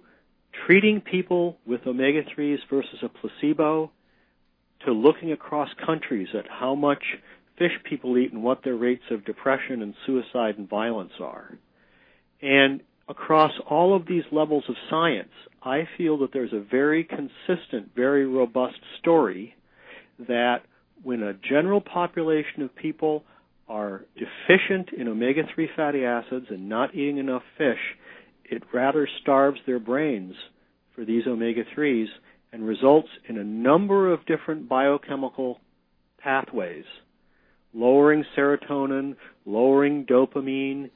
treating 0.65 1.01
people 1.01 1.57
with 1.65 1.87
omega 1.87 2.23
3s 2.23 2.59
versus 2.69 2.99
a 3.03 3.09
placebo 3.09 3.91
to 4.85 4.91
looking 4.91 5.31
across 5.31 5.69
countries 5.85 6.29
at 6.37 6.45
how 6.49 6.75
much 6.75 7.03
fish 7.57 7.71
people 7.83 8.17
eat 8.17 8.31
and 8.31 8.43
what 8.43 8.63
their 8.63 8.75
rates 8.75 9.03
of 9.11 9.25
depression 9.25 9.81
and 9.81 9.93
suicide 10.05 10.57
and 10.57 10.69
violence 10.69 11.11
are. 11.19 11.57
And 12.41 12.81
across 13.07 13.51
all 13.69 13.95
of 13.95 14.07
these 14.07 14.23
levels 14.31 14.63
of 14.67 14.75
science, 14.89 15.31
I 15.61 15.87
feel 15.97 16.17
that 16.19 16.33
there's 16.33 16.53
a 16.53 16.59
very 16.59 17.03
consistent, 17.03 17.91
very 17.95 18.25
robust 18.25 18.77
story 18.99 19.55
that 20.27 20.61
when 21.03 21.21
a 21.21 21.33
general 21.33 21.81
population 21.81 22.63
of 22.63 22.75
people 22.75 23.23
are 23.67 24.05
deficient 24.15 24.89
in 24.97 25.07
omega 25.07 25.43
3 25.53 25.69
fatty 25.75 26.03
acids 26.03 26.47
and 26.49 26.67
not 26.67 26.95
eating 26.95 27.17
enough 27.17 27.43
fish, 27.57 27.79
it 28.45 28.63
rather 28.73 29.07
starves 29.21 29.59
their 29.65 29.79
brains 29.79 30.33
for 30.95 31.05
these 31.05 31.25
omega 31.27 31.63
3s 31.77 32.07
and 32.51 32.65
results 32.65 33.09
in 33.27 33.37
a 33.37 33.43
number 33.43 34.11
of 34.11 34.25
different 34.25 34.67
biochemical 34.67 35.59
pathways 36.19 36.85
lowering 37.73 38.25
serotonin, 38.37 39.15
lowering 39.45 40.05
dopamine, 40.05 40.89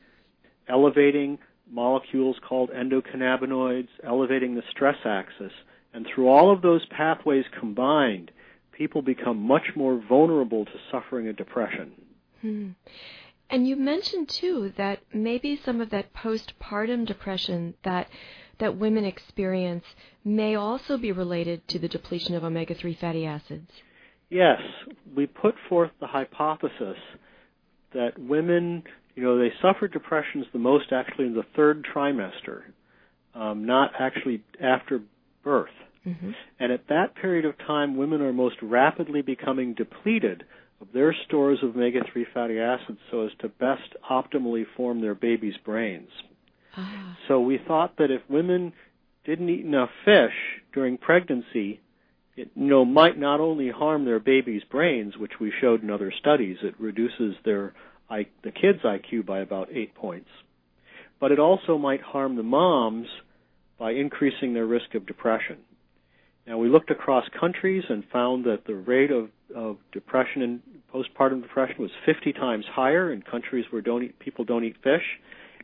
elevating 0.67 1.37
molecules 1.69 2.35
called 2.47 2.69
endocannabinoids, 2.71 3.87
elevating 4.03 4.55
the 4.55 4.63
stress 4.71 4.97
axis. 5.05 5.51
And 5.93 6.05
through 6.05 6.27
all 6.27 6.51
of 6.51 6.61
those 6.61 6.85
pathways 6.87 7.45
combined, 7.59 8.31
people 8.73 9.01
become 9.01 9.39
much 9.39 9.75
more 9.75 10.01
vulnerable 10.07 10.65
to 10.65 10.71
suffering 10.91 11.27
a 11.27 11.33
depression. 11.33 11.93
Hmm. 12.41 12.69
And 13.49 13.67
you 13.67 13.75
mentioned 13.75 14.27
too 14.27 14.73
that 14.77 14.99
maybe 15.13 15.59
some 15.63 15.79
of 15.79 15.91
that 15.91 16.13
postpartum 16.13 17.05
depression 17.05 17.75
that 17.83 18.09
that 18.59 18.77
women 18.77 19.05
experience 19.05 19.83
may 20.23 20.55
also 20.55 20.97
be 20.97 21.11
related 21.11 21.67
to 21.67 21.79
the 21.79 21.87
depletion 21.87 22.35
of 22.35 22.43
omega 22.43 22.73
3 22.73 22.97
fatty 22.99 23.25
acids. 23.25 23.69
Yes, 24.29 24.59
we 25.15 25.27
put 25.27 25.55
forth 25.69 25.91
the 25.99 26.07
hypothesis 26.07 26.97
that 27.93 28.17
women, 28.17 28.83
you 29.15 29.23
know, 29.23 29.37
they 29.37 29.51
suffer 29.61 29.87
depressions 29.87 30.45
the 30.51 30.59
most 30.59 30.91
actually 30.91 31.27
in 31.27 31.35
the 31.35 31.45
third 31.55 31.85
trimester, 31.93 32.63
um, 33.33 33.65
not 33.65 33.91
actually 33.99 34.43
after 34.61 35.01
birth. 35.43 35.69
Mm-hmm. 36.05 36.31
And 36.59 36.71
at 36.71 36.87
that 36.89 37.15
period 37.15 37.45
of 37.45 37.57
time, 37.59 37.97
women 37.97 38.21
are 38.21 38.33
most 38.33 38.57
rapidly 38.61 39.21
becoming 39.21 39.73
depleted 39.73 40.43
of 40.81 40.87
their 40.93 41.15
stores 41.25 41.59
of 41.63 41.75
omega 41.75 42.01
3 42.11 42.25
fatty 42.33 42.59
acids 42.59 42.99
so 43.11 43.25
as 43.25 43.31
to 43.39 43.49
best 43.49 43.95
optimally 44.09 44.65
form 44.75 45.01
their 45.01 45.15
baby's 45.15 45.57
brains. 45.63 46.09
Ah. 46.77 47.17
So 47.27 47.39
we 47.39 47.57
thought 47.57 47.97
that 47.97 48.11
if 48.11 48.21
women 48.29 48.73
didn't 49.25 49.49
eat 49.49 49.65
enough 49.65 49.89
fish 50.03 50.33
during 50.73 50.97
pregnancy, 50.97 51.81
it 52.35 52.49
you 52.55 52.67
know 52.67 52.85
might 52.85 53.17
not 53.17 53.39
only 53.39 53.69
harm 53.69 54.05
their 54.05 54.19
baby's 54.19 54.63
brains, 54.69 55.17
which 55.17 55.39
we 55.39 55.51
showed 55.61 55.83
in 55.83 55.89
other 55.89 56.11
studies, 56.19 56.57
it 56.61 56.75
reduces 56.79 57.35
their 57.43 57.73
I, 58.09 58.27
the 58.43 58.51
kids' 58.51 58.81
IQ 58.83 59.25
by 59.25 59.39
about 59.39 59.69
eight 59.71 59.95
points, 59.95 60.29
but 61.19 61.31
it 61.31 61.39
also 61.39 61.77
might 61.77 62.01
harm 62.01 62.35
the 62.35 62.43
moms 62.43 63.07
by 63.79 63.91
increasing 63.91 64.53
their 64.53 64.65
risk 64.65 64.93
of 64.93 65.07
depression. 65.07 65.57
Now 66.45 66.59
we 66.59 66.69
looked 66.69 66.91
across 66.91 67.25
countries 67.39 67.83
and 67.89 68.03
found 68.13 68.45
that 68.45 68.65
the 68.67 68.75
rate 68.75 69.11
of, 69.11 69.29
of 69.55 69.77
depression 69.91 70.41
and 70.43 70.61
postpartum 70.93 71.41
depression 71.41 71.77
was 71.79 71.91
50 72.05 72.33
times 72.33 72.65
higher 72.69 73.11
in 73.11 73.21
countries 73.23 73.65
where 73.71 73.81
don't 73.81 74.03
eat, 74.03 74.19
people 74.19 74.45
don't 74.45 74.63
eat 74.63 74.75
fish, 74.83 75.03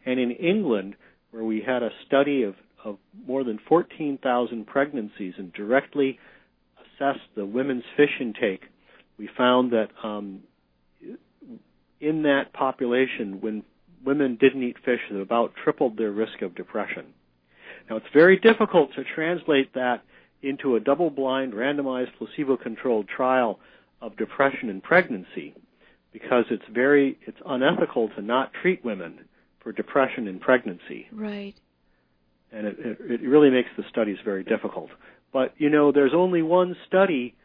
and 0.06 0.20
in 0.20 0.32
England, 0.32 0.96
where 1.32 1.44
we 1.44 1.62
had 1.62 1.84
a 1.84 1.90
study 2.06 2.44
of, 2.44 2.56
of 2.84 2.98
more 3.28 3.44
than 3.44 3.60
14,000 3.68 4.66
pregnancies 4.66 5.34
and 5.38 5.54
directly 5.54 6.20
assessed 6.80 7.26
the 7.36 7.46
women's 7.46 7.84
fish 7.96 8.12
intake, 8.20 8.64
we 9.18 9.30
found 9.38 9.72
that 9.72 9.90
um, 10.04 10.42
in 12.00 12.24
that 12.24 12.54
population, 12.54 13.40
when 13.42 13.64
women 14.04 14.38
didn't 14.40 14.64
eat 14.64 14.78
fish, 14.84 15.00
it 15.10 15.20
about 15.20 15.54
tripled 15.64 15.98
their 15.98 16.12
risk 16.12 16.42
of 16.42 16.56
depression. 16.56 17.06
Now, 17.90 17.98
it's 17.98 18.08
very 18.14 18.38
difficult 18.38 18.94
to 18.96 19.04
translate 19.16 19.74
that 19.74 20.02
into 20.42 20.76
a 20.76 20.80
double-blind, 20.80 21.54
randomized, 21.54 22.10
placebo-controlled 22.18 23.08
trial 23.08 23.60
of 24.02 24.18
depression 24.18 24.70
in 24.70 24.82
pregnancy 24.82 25.54
because 26.12 26.46
it's 26.50 26.64
very 26.74 27.18
it's 27.26 27.38
unethical 27.46 28.10
to 28.10 28.22
not 28.22 28.52
treat 28.62 28.84
women 28.84 29.20
for 29.64 29.72
depression 29.72 30.28
in 30.28 30.40
pregnancy. 30.40 31.08
Right. 31.12 31.56
And 32.52 32.68
it, 32.68 32.76
it, 32.80 33.22
it 33.22 33.28
really 33.28 33.50
makes 33.50 33.70
the 33.78 33.84
studies 33.90 34.18
very 34.26 34.44
difficult. 34.44 34.90
But 35.32 35.54
you 35.58 35.70
know, 35.70 35.92
there's 35.92 36.14
only 36.16 36.42
one 36.42 36.76
study 36.88 37.36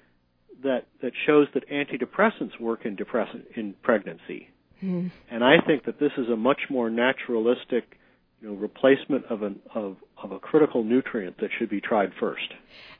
that 0.62 0.86
that 1.02 1.12
shows 1.26 1.46
that 1.54 1.68
antidepressants 1.68 2.58
work 2.60 2.84
in 2.84 2.96
depression 2.96 3.44
in 3.54 3.74
pregnancy. 3.82 4.48
Mm. 4.82 5.10
And 5.30 5.44
I 5.44 5.56
think 5.66 5.84
that 5.84 5.98
this 5.98 6.12
is 6.18 6.28
a 6.28 6.36
much 6.36 6.62
more 6.68 6.90
naturalistic, 6.90 7.98
you 8.40 8.48
know, 8.48 8.54
replacement 8.54 9.24
of 9.26 9.42
an 9.42 9.60
of 9.74 9.96
of 10.22 10.32
a 10.32 10.38
critical 10.38 10.82
nutrient 10.82 11.38
that 11.40 11.50
should 11.58 11.70
be 11.70 11.80
tried 11.80 12.10
first. 12.18 12.52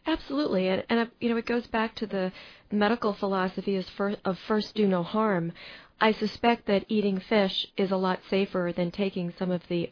Absolutely, 0.07 0.69
and, 0.69 0.85
and 0.89 1.11
you 1.21 1.29
know, 1.29 1.37
it 1.37 1.47
goes 1.47 1.67
back 1.67 1.97
to 1.97 2.07
the 2.07 2.31
medical 2.71 3.15
philosophy 3.15 3.77
of 3.77 4.37
first 4.47 4.75
do 4.75 4.87
no 4.87 5.03
harm. 5.03 5.53
I 6.01 6.13
suspect 6.13 6.67
that 6.67 6.85
eating 6.89 7.21
fish 7.21 7.67
is 7.77 7.91
a 7.91 7.97
lot 7.97 8.21
safer 8.29 8.73
than 8.77 8.91
taking 8.91 9.33
some 9.39 9.51
of 9.51 9.63
the 9.69 9.91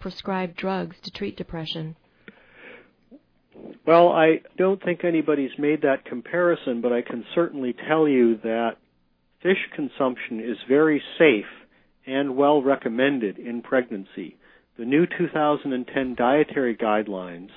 prescribed 0.00 0.56
drugs 0.56 0.96
to 1.02 1.10
treat 1.10 1.36
depression. 1.36 1.96
Well, 3.86 4.08
I 4.08 4.40
don't 4.56 4.82
think 4.82 5.04
anybody's 5.04 5.56
made 5.58 5.82
that 5.82 6.04
comparison, 6.04 6.80
but 6.80 6.92
I 6.92 7.02
can 7.02 7.24
certainly 7.34 7.72
tell 7.72 8.08
you 8.08 8.36
that 8.42 8.78
fish 9.42 9.68
consumption 9.74 10.40
is 10.40 10.56
very 10.68 11.02
safe 11.18 11.46
and 12.06 12.36
well 12.36 12.62
recommended 12.62 13.38
in 13.38 13.62
pregnancy. 13.62 14.36
The 14.76 14.84
new 14.84 15.06
2010 15.06 16.14
dietary 16.16 16.76
guidelines 16.76 17.50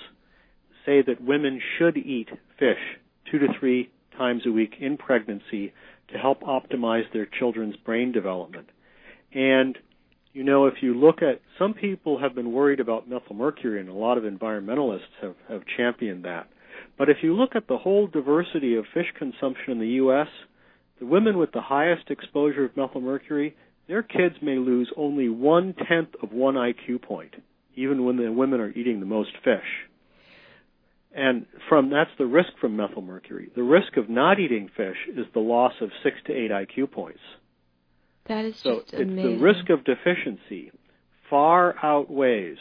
say 0.85 1.01
that 1.01 1.21
women 1.21 1.59
should 1.77 1.97
eat 1.97 2.29
fish 2.59 2.99
two 3.29 3.39
to 3.39 3.47
three 3.59 3.89
times 4.17 4.43
a 4.45 4.51
week 4.51 4.75
in 4.79 4.97
pregnancy 4.97 5.73
to 6.09 6.17
help 6.17 6.41
optimize 6.41 7.11
their 7.13 7.25
children's 7.25 7.75
brain 7.77 8.11
development. 8.11 8.67
And 9.33 9.77
you 10.33 10.43
know, 10.43 10.67
if 10.67 10.75
you 10.81 10.93
look 10.93 11.23
at 11.23 11.41
some 11.57 11.73
people 11.73 12.19
have 12.19 12.35
been 12.35 12.51
worried 12.51 12.79
about 12.79 13.09
methylmercury, 13.09 13.79
and 13.79 13.89
a 13.89 13.93
lot 13.93 14.19
of 14.19 14.23
environmentalists 14.23 14.99
have, 15.19 15.33
have 15.49 15.61
championed 15.75 16.25
that. 16.25 16.47
But 16.95 17.09
if 17.09 17.17
you 17.23 17.33
look 17.33 17.55
at 17.55 17.67
the 17.67 17.79
whole 17.79 18.05
diversity 18.05 18.75
of 18.75 18.85
fish 18.93 19.07
consumption 19.17 19.71
in 19.71 19.79
the 19.79 19.87
U.S., 19.87 20.27
the 20.99 21.07
women 21.07 21.39
with 21.39 21.51
the 21.53 21.61
highest 21.61 22.11
exposure 22.11 22.65
of 22.65 22.75
methylmercury, 22.75 23.53
their 23.87 24.03
kids 24.03 24.35
may 24.41 24.57
lose 24.57 24.91
only 24.95 25.27
one 25.27 25.73
tenth 25.87 26.09
of 26.21 26.33
one 26.33 26.53
IQ 26.53 27.01
point, 27.01 27.33
even 27.75 28.05
when 28.05 28.17
the 28.17 28.31
women 28.31 28.59
are 28.59 28.71
eating 28.71 28.99
the 28.99 29.05
most 29.07 29.31
fish. 29.43 29.86
And 31.17 31.47
from 31.67 31.89
that's 31.89 32.11
the 32.19 32.27
risk 32.27 32.49
from 32.61 32.77
methylmercury. 32.77 33.53
The 33.55 33.63
risk 33.63 33.97
of 33.97 34.07
not 34.07 34.39
eating 34.39 34.69
fish 34.77 34.97
is 35.09 35.25
the 35.33 35.39
loss 35.39 35.73
of 35.81 35.89
six 36.03 36.15
to 36.27 36.31
eight 36.31 36.51
IQ 36.51 36.91
points. 36.91 37.19
That 38.27 38.45
is 38.45 38.55
so 38.57 38.81
just 38.81 38.93
amazing. 38.93 39.37
the 39.37 39.43
risk 39.43 39.69
of 39.71 39.83
deficiency 39.83 40.71
far 41.27 41.75
outweighs 41.83 42.59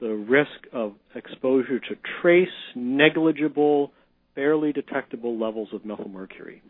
the 0.00 0.14
risk 0.14 0.48
of 0.72 0.94
exposure 1.14 1.78
to 1.80 1.96
trace, 2.22 2.48
negligible, 2.74 3.92
barely 4.34 4.72
detectable 4.72 5.38
levels 5.38 5.68
of 5.74 5.82
methylmercury. 5.82 6.62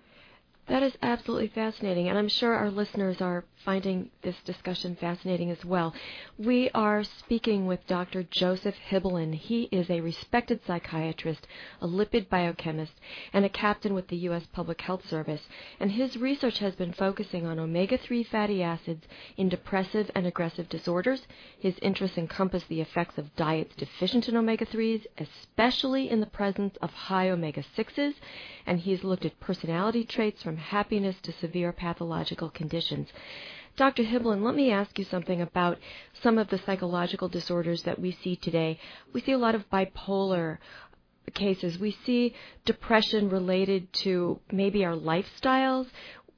That 0.66 0.82
is 0.82 0.96
absolutely 1.02 1.48
fascinating, 1.48 2.08
and 2.08 2.16
I'm 2.16 2.28
sure 2.28 2.54
our 2.54 2.70
listeners 2.70 3.20
are 3.20 3.44
finding 3.64 4.10
this 4.22 4.36
discussion 4.44 4.96
fascinating 4.96 5.50
as 5.50 5.62
well. 5.62 5.94
We 6.38 6.70
are 6.70 7.04
speaking 7.04 7.66
with 7.66 7.86
Dr. 7.86 8.22
Joseph 8.22 8.76
Hibbeln. 8.90 9.34
He 9.34 9.64
is 9.64 9.90
a 9.90 10.00
respected 10.00 10.60
psychiatrist, 10.66 11.46
a 11.82 11.86
lipid 11.86 12.30
biochemist, 12.30 12.92
and 13.34 13.44
a 13.44 13.50
captain 13.50 13.92
with 13.92 14.08
the 14.08 14.16
U.S. 14.28 14.46
Public 14.52 14.80
Health 14.80 15.06
Service, 15.06 15.42
and 15.80 15.92
his 15.92 16.16
research 16.16 16.58
has 16.60 16.74
been 16.74 16.94
focusing 16.94 17.46
on 17.46 17.58
omega 17.58 17.98
3 17.98 18.22
fatty 18.24 18.62
acids 18.62 19.06
in 19.36 19.50
depressive 19.50 20.10
and 20.14 20.26
aggressive 20.26 20.70
disorders. 20.70 21.26
His 21.58 21.78
interests 21.82 22.16
encompass 22.16 22.64
the 22.64 22.80
effects 22.80 23.18
of 23.18 23.36
diets 23.36 23.76
deficient 23.76 24.30
in 24.30 24.36
omega 24.36 24.64
3s, 24.64 25.04
especially 25.18 26.08
in 26.08 26.20
the 26.20 26.26
presence 26.26 26.76
of 26.80 26.90
high 26.90 27.28
omega 27.28 27.62
6s, 27.76 28.14
and 28.66 28.80
he's 28.80 29.04
looked 29.04 29.26
at 29.26 29.40
personality 29.40 30.04
traits 30.04 30.42
from 30.42 30.53
from 30.54 30.62
happiness 30.62 31.16
to 31.22 31.32
severe 31.32 31.72
pathological 31.72 32.48
conditions. 32.48 33.08
Dr. 33.76 34.04
Hibbeln, 34.04 34.44
let 34.44 34.54
me 34.54 34.70
ask 34.70 34.96
you 35.00 35.04
something 35.04 35.42
about 35.42 35.78
some 36.22 36.38
of 36.38 36.48
the 36.48 36.58
psychological 36.58 37.28
disorders 37.28 37.82
that 37.82 37.98
we 37.98 38.12
see 38.12 38.36
today. 38.36 38.78
We 39.12 39.20
see 39.20 39.32
a 39.32 39.38
lot 39.38 39.56
of 39.56 39.68
bipolar, 39.68 40.58
cases, 41.34 41.76
we 41.80 41.96
see 42.06 42.34
depression 42.64 43.30
related 43.30 43.92
to 44.04 44.38
maybe 44.52 44.84
our 44.84 44.94
lifestyles 44.94 45.88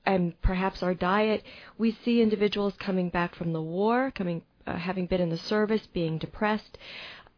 and 0.06 0.40
perhaps 0.40 0.82
our 0.82 0.94
diet. 0.94 1.42
We 1.76 1.98
see 2.02 2.22
individuals 2.22 2.72
coming 2.78 3.10
back 3.10 3.34
from 3.34 3.52
the 3.52 3.60
war, 3.60 4.12
coming 4.14 4.42
uh, 4.66 4.76
having 4.76 5.06
been 5.06 5.20
in 5.20 5.28
the 5.28 5.36
service, 5.36 5.86
being 5.92 6.16
depressed. 6.16 6.78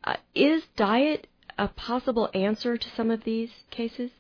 Uh, 0.05 0.17
is 0.33 0.63
diet 0.77 1.27
a 1.59 1.67
possible 1.67 2.31
answer 2.35 2.77
to 2.77 2.89
some 2.91 3.11
of 3.11 3.25
these 3.25 3.51
cases? 3.71 4.13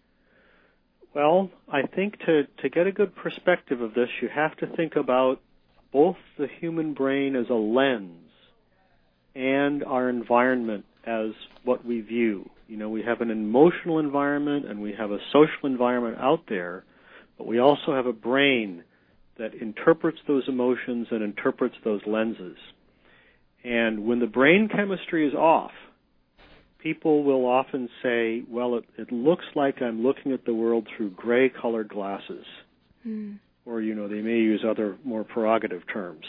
Well, 1.14 1.50
I 1.72 1.82
think 1.82 2.18
to, 2.26 2.42
to 2.62 2.68
get 2.68 2.86
a 2.86 2.92
good 2.92 3.16
perspective 3.16 3.80
of 3.80 3.94
this, 3.94 4.08
you 4.20 4.28
have 4.34 4.56
to 4.58 4.66
think 4.76 4.96
about 4.96 5.40
both 5.92 6.16
the 6.36 6.46
human 6.60 6.94
brain 6.94 7.34
as 7.34 7.46
a 7.48 7.54
lens 7.54 8.30
and 9.34 9.82
our 9.84 10.10
environment 10.10 10.84
as 11.06 11.30
what 11.64 11.84
we 11.84 12.00
view. 12.00 12.48
You 12.66 12.76
know, 12.76 12.90
we 12.90 13.02
have 13.02 13.22
an 13.22 13.30
emotional 13.30 13.98
environment 13.98 14.66
and 14.66 14.82
we 14.82 14.92
have 14.98 15.10
a 15.10 15.18
social 15.32 15.64
environment 15.64 16.18
out 16.20 16.44
there, 16.48 16.84
but 17.38 17.46
we 17.46 17.58
also 17.58 17.94
have 17.94 18.06
a 18.06 18.12
brain 18.12 18.84
that 19.38 19.54
interprets 19.54 20.18
those 20.26 20.42
emotions 20.48 21.06
and 21.10 21.22
interprets 21.22 21.76
those 21.84 22.02
lenses. 22.06 22.56
And 23.64 24.04
when 24.04 24.18
the 24.18 24.26
brain 24.26 24.68
chemistry 24.68 25.26
is 25.26 25.34
off, 25.34 25.70
people 26.82 27.24
will 27.24 27.46
often 27.46 27.88
say, 28.02 28.42
well, 28.48 28.76
it, 28.76 28.84
it 28.96 29.12
looks 29.12 29.44
like 29.54 29.82
I'm 29.82 30.02
looking 30.02 30.32
at 30.32 30.44
the 30.44 30.54
world 30.54 30.86
through 30.96 31.10
gray 31.10 31.48
colored 31.48 31.88
glasses. 31.88 32.44
Mm. 33.06 33.38
Or, 33.66 33.80
you 33.80 33.94
know, 33.94 34.08
they 34.08 34.22
may 34.22 34.38
use 34.38 34.64
other 34.68 34.96
more 35.04 35.24
prerogative 35.24 35.82
terms. 35.92 36.24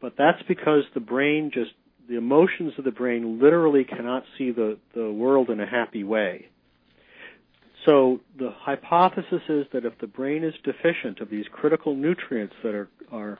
But 0.00 0.14
that's 0.16 0.42
because 0.46 0.84
the 0.94 1.00
brain 1.00 1.50
just, 1.52 1.72
the 2.08 2.16
emotions 2.16 2.72
of 2.78 2.84
the 2.84 2.90
brain 2.90 3.40
literally 3.40 3.84
cannot 3.84 4.24
see 4.38 4.50
the, 4.50 4.78
the 4.94 5.10
world 5.10 5.50
in 5.50 5.60
a 5.60 5.66
happy 5.66 6.04
way. 6.04 6.46
So 7.86 8.20
the 8.38 8.52
hypothesis 8.54 9.42
is 9.48 9.66
that 9.72 9.84
if 9.84 9.98
the 10.00 10.06
brain 10.06 10.44
is 10.44 10.54
deficient 10.64 11.20
of 11.20 11.30
these 11.30 11.46
critical 11.50 11.94
nutrients 11.96 12.54
that 12.62 12.74
are, 12.74 12.88
are 13.10 13.38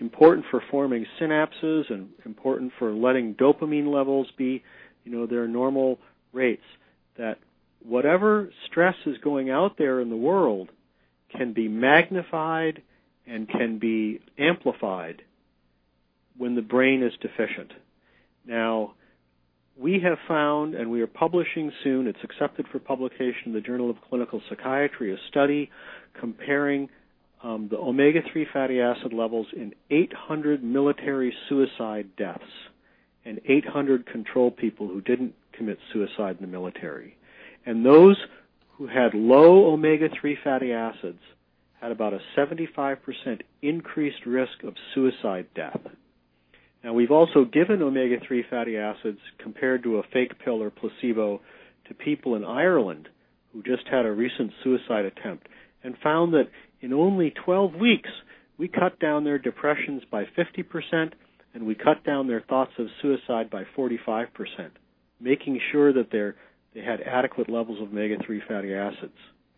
important 0.00 0.46
for 0.50 0.62
forming 0.70 1.06
synapses 1.20 1.90
and 1.90 2.08
important 2.24 2.72
for 2.78 2.92
letting 2.92 3.34
dopamine 3.34 3.92
levels 3.92 4.28
be 4.38 4.62
you 5.06 5.12
know, 5.12 5.26
their 5.26 5.46
normal 5.46 5.98
rates, 6.32 6.64
that 7.16 7.38
whatever 7.82 8.50
stress 8.66 8.96
is 9.06 9.16
going 9.22 9.48
out 9.50 9.78
there 9.78 10.00
in 10.00 10.10
the 10.10 10.16
world 10.16 10.68
can 11.34 11.52
be 11.52 11.68
magnified 11.68 12.82
and 13.26 13.48
can 13.48 13.78
be 13.78 14.20
amplified 14.38 15.22
when 16.36 16.56
the 16.56 16.62
brain 16.62 17.02
is 17.02 17.12
deficient. 17.22 17.72
Now, 18.44 18.94
we 19.78 20.00
have 20.00 20.18
found, 20.26 20.74
and 20.74 20.90
we 20.90 21.02
are 21.02 21.06
publishing 21.06 21.70
soon, 21.84 22.06
it's 22.06 22.18
accepted 22.24 22.66
for 22.72 22.78
publication 22.78 23.46
in 23.46 23.52
the 23.52 23.60
Journal 23.60 23.90
of 23.90 23.96
Clinical 24.08 24.40
Psychiatry, 24.48 25.12
a 25.12 25.16
study 25.28 25.70
comparing 26.18 26.88
um, 27.42 27.68
the 27.70 27.76
omega 27.76 28.20
3 28.32 28.46
fatty 28.52 28.80
acid 28.80 29.12
levels 29.12 29.46
in 29.54 29.72
800 29.90 30.64
military 30.64 31.32
suicide 31.48 32.08
deaths 32.16 32.42
and 33.26 33.40
800 33.44 34.06
control 34.06 34.50
people 34.50 34.86
who 34.86 35.00
didn't 35.00 35.34
commit 35.52 35.78
suicide 35.92 36.36
in 36.38 36.46
the 36.46 36.46
military. 36.46 37.16
And 37.66 37.84
those 37.84 38.16
who 38.78 38.86
had 38.86 39.14
low 39.14 39.72
omega 39.72 40.08
3 40.08 40.38
fatty 40.44 40.72
acids 40.72 41.18
had 41.80 41.90
about 41.90 42.14
a 42.14 42.20
75% 42.36 42.96
increased 43.62 44.24
risk 44.24 44.62
of 44.62 44.74
suicide 44.94 45.46
death. 45.54 45.80
Now, 46.84 46.92
we've 46.92 47.10
also 47.10 47.44
given 47.44 47.82
omega 47.82 48.16
3 48.26 48.44
fatty 48.48 48.76
acids 48.76 49.18
compared 49.38 49.82
to 49.82 49.98
a 49.98 50.02
fake 50.12 50.38
pill 50.44 50.62
or 50.62 50.70
placebo 50.70 51.40
to 51.88 51.94
people 51.94 52.36
in 52.36 52.44
Ireland 52.44 53.08
who 53.52 53.62
just 53.62 53.88
had 53.90 54.06
a 54.06 54.12
recent 54.12 54.52
suicide 54.62 55.04
attempt 55.04 55.48
and 55.82 55.96
found 56.02 56.32
that 56.34 56.48
in 56.80 56.92
only 56.92 57.30
12 57.44 57.74
weeks 57.74 58.10
we 58.56 58.68
cut 58.68 59.00
down 59.00 59.24
their 59.24 59.38
depressions 59.38 60.02
by 60.10 60.24
50% 60.24 61.12
and 61.56 61.66
we 61.66 61.74
cut 61.74 62.04
down 62.04 62.28
their 62.28 62.42
thoughts 62.42 62.72
of 62.78 62.86
suicide 63.00 63.48
by 63.48 63.64
45%, 63.74 64.26
making 65.18 65.58
sure 65.72 65.90
that 65.90 66.08
they're, 66.12 66.36
they 66.74 66.82
had 66.82 67.00
adequate 67.00 67.48
levels 67.48 67.80
of 67.80 67.88
omega-3 67.88 68.46
fatty 68.46 68.74
acids. 68.74 69.16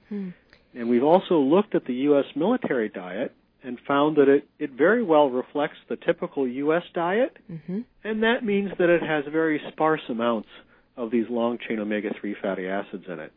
Hmm. 0.08 0.28
And 0.74 0.88
we've 0.88 1.02
also 1.02 1.40
looked 1.40 1.74
at 1.74 1.86
the 1.86 1.94
U.S. 1.94 2.24
military 2.36 2.88
diet 2.88 3.34
and 3.64 3.80
found 3.88 4.16
that 4.16 4.28
it, 4.28 4.48
it 4.60 4.70
very 4.78 5.02
well 5.02 5.28
reflects 5.28 5.78
the 5.88 5.96
typical 5.96 6.46
U.S. 6.46 6.84
diet, 6.94 7.36
mm-hmm. 7.50 7.80
and 8.04 8.22
that 8.22 8.44
means 8.44 8.70
that 8.78 8.88
it 8.88 9.02
has 9.02 9.24
very 9.32 9.60
sparse 9.72 10.02
amounts 10.08 10.48
of 10.96 11.10
these 11.10 11.26
long 11.28 11.58
chain 11.66 11.80
omega 11.80 12.10
3 12.20 12.36
fatty 12.40 12.68
acids 12.68 13.06
in 13.08 13.18
it. 13.18 13.32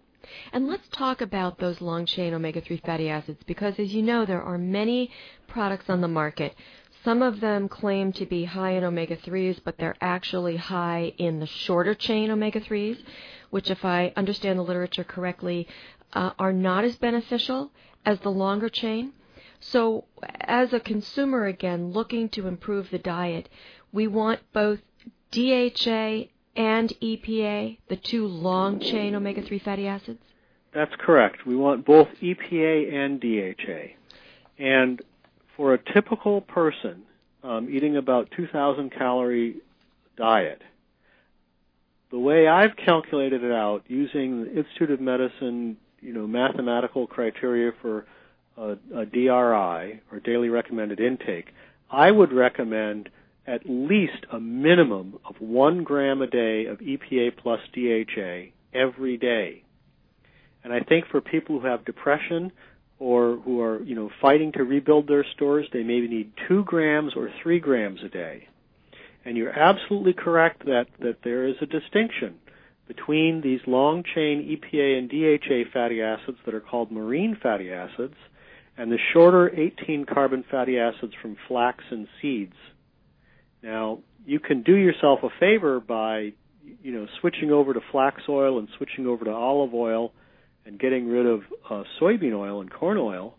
And 0.53 0.67
let's 0.67 0.87
talk 0.95 1.21
about 1.21 1.57
those 1.57 1.81
long 1.81 2.05
chain 2.05 2.35
omega 2.35 2.61
3 2.61 2.79
fatty 2.85 3.09
acids 3.09 3.39
because, 3.47 3.79
as 3.79 3.91
you 3.91 4.03
know, 4.03 4.23
there 4.23 4.43
are 4.43 4.59
many 4.59 5.09
products 5.47 5.85
on 5.89 6.01
the 6.01 6.07
market 6.07 6.53
some 7.03 7.21
of 7.21 7.39
them 7.39 7.67
claim 7.67 8.11
to 8.13 8.25
be 8.25 8.45
high 8.45 8.71
in 8.71 8.83
omega 8.83 9.17
3s, 9.17 9.59
but 9.63 9.77
they're 9.77 9.95
actually 10.01 10.57
high 10.57 11.13
in 11.17 11.39
the 11.39 11.47
shorter 11.47 11.95
chain 11.95 12.29
omega 12.29 12.61
3s, 12.61 12.97
which, 13.49 13.69
if 13.71 13.83
I 13.83 14.13
understand 14.15 14.59
the 14.59 14.63
literature 14.63 15.03
correctly, 15.03 15.67
uh, 16.13 16.31
are 16.37 16.53
not 16.53 16.83
as 16.83 16.95
beneficial 16.97 17.71
as 18.05 18.19
the 18.19 18.31
longer 18.31 18.69
chain. 18.69 19.13
So, 19.59 20.05
as 20.41 20.73
a 20.73 20.79
consumer, 20.79 21.45
again, 21.45 21.91
looking 21.91 22.29
to 22.29 22.47
improve 22.47 22.89
the 22.89 22.99
diet, 22.99 23.49
we 23.91 24.07
want 24.07 24.39
both 24.53 24.79
DHA 25.31 26.29
and 26.55 26.89
EPA, 27.01 27.77
the 27.87 27.95
two 27.95 28.27
long 28.27 28.79
chain 28.79 29.15
omega 29.15 29.41
3 29.41 29.59
fatty 29.59 29.87
acids? 29.87 30.21
That's 30.73 30.93
correct. 30.99 31.45
We 31.45 31.55
want 31.55 31.85
both 31.85 32.07
EPA 32.21 32.93
and 32.93 33.19
DHA. 33.19 33.95
And 34.57 35.01
for 35.55 35.73
a 35.73 35.93
typical 35.93 36.41
person 36.41 37.03
um, 37.43 37.69
eating 37.69 37.97
about 37.97 38.29
2,000 38.35 38.91
calorie 38.91 39.57
diet, 40.17 40.61
the 42.11 42.19
way 42.19 42.47
I've 42.47 42.75
calculated 42.75 43.43
it 43.43 43.51
out 43.51 43.83
using 43.87 44.43
the 44.43 44.57
Institute 44.57 44.91
of 44.91 45.01
Medicine, 45.01 45.77
you 46.01 46.13
know, 46.13 46.27
mathematical 46.27 47.07
criteria 47.07 47.71
for 47.81 48.05
a, 48.57 48.77
a 48.95 49.05
DRI 49.05 50.01
or 50.11 50.19
daily 50.23 50.49
recommended 50.49 50.99
intake, 50.99 51.47
I 51.89 52.11
would 52.11 52.31
recommend 52.31 53.09
at 53.47 53.61
least 53.65 54.25
a 54.31 54.39
minimum 54.39 55.19
of 55.25 55.35
one 55.39 55.83
gram 55.83 56.21
a 56.21 56.27
day 56.27 56.65
of 56.65 56.79
EPA 56.79 57.37
plus 57.37 57.59
DHA 57.73 58.51
every 58.73 59.17
day. 59.17 59.63
And 60.63 60.71
I 60.71 60.81
think 60.81 61.07
for 61.07 61.21
people 61.21 61.59
who 61.59 61.67
have 61.67 61.85
depression, 61.85 62.51
or 63.01 63.37
who 63.37 63.59
are 63.61 63.81
you 63.81 63.95
know 63.95 64.11
fighting 64.21 64.51
to 64.51 64.63
rebuild 64.63 65.07
their 65.07 65.25
stores, 65.33 65.67
they 65.73 65.81
maybe 65.81 66.07
need 66.07 66.31
two 66.47 66.63
grams 66.63 67.13
or 67.15 67.31
three 67.41 67.59
grams 67.59 67.99
a 68.05 68.09
day. 68.09 68.47
And 69.25 69.35
you're 69.35 69.57
absolutely 69.57 70.13
correct 70.13 70.65
that 70.65 70.85
that 70.99 71.17
there 71.23 71.47
is 71.47 71.55
a 71.61 71.65
distinction 71.65 72.35
between 72.87 73.41
these 73.41 73.59
long 73.65 74.03
chain 74.03 74.55
EPA 74.55 74.99
and 74.99 75.09
DHA 75.09 75.71
fatty 75.73 76.01
acids 76.01 76.37
that 76.45 76.53
are 76.53 76.61
called 76.61 76.91
marine 76.91 77.35
fatty 77.41 77.71
acids 77.71 78.15
and 78.77 78.91
the 78.91 78.99
shorter 79.13 79.49
18 79.49 80.05
carbon 80.05 80.43
fatty 80.49 80.77
acids 80.77 81.13
from 81.21 81.37
flax 81.47 81.83
and 81.89 82.07
seeds. 82.21 82.55
Now, 83.63 83.99
you 84.25 84.39
can 84.39 84.61
do 84.61 84.75
yourself 84.75 85.21
a 85.23 85.29
favor 85.39 85.79
by 85.79 86.33
you 86.83 86.91
know 86.91 87.07
switching 87.19 87.51
over 87.51 87.73
to 87.73 87.81
flax 87.91 88.21
oil 88.29 88.59
and 88.59 88.67
switching 88.77 89.07
over 89.07 89.25
to 89.25 89.31
olive 89.31 89.73
oil 89.73 90.13
and 90.65 90.79
getting 90.79 91.07
rid 91.07 91.25
of 91.25 91.41
uh, 91.69 91.83
soybean 91.99 92.33
oil 92.33 92.61
and 92.61 92.71
corn 92.71 92.97
oil, 92.97 93.35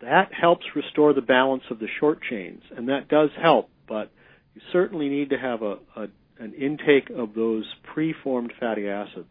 that 0.00 0.32
helps 0.32 0.64
restore 0.74 1.12
the 1.12 1.22
balance 1.22 1.64
of 1.70 1.78
the 1.78 1.88
short 1.98 2.20
chains, 2.22 2.62
and 2.76 2.88
that 2.88 3.08
does 3.08 3.30
help. 3.40 3.68
But 3.88 4.10
you 4.54 4.60
certainly 4.72 5.08
need 5.08 5.30
to 5.30 5.38
have 5.38 5.62
a, 5.62 5.78
a 5.96 6.08
an 6.40 6.54
intake 6.54 7.10
of 7.10 7.34
those 7.34 7.64
preformed 7.82 8.52
fatty 8.60 8.88
acids. 8.88 9.30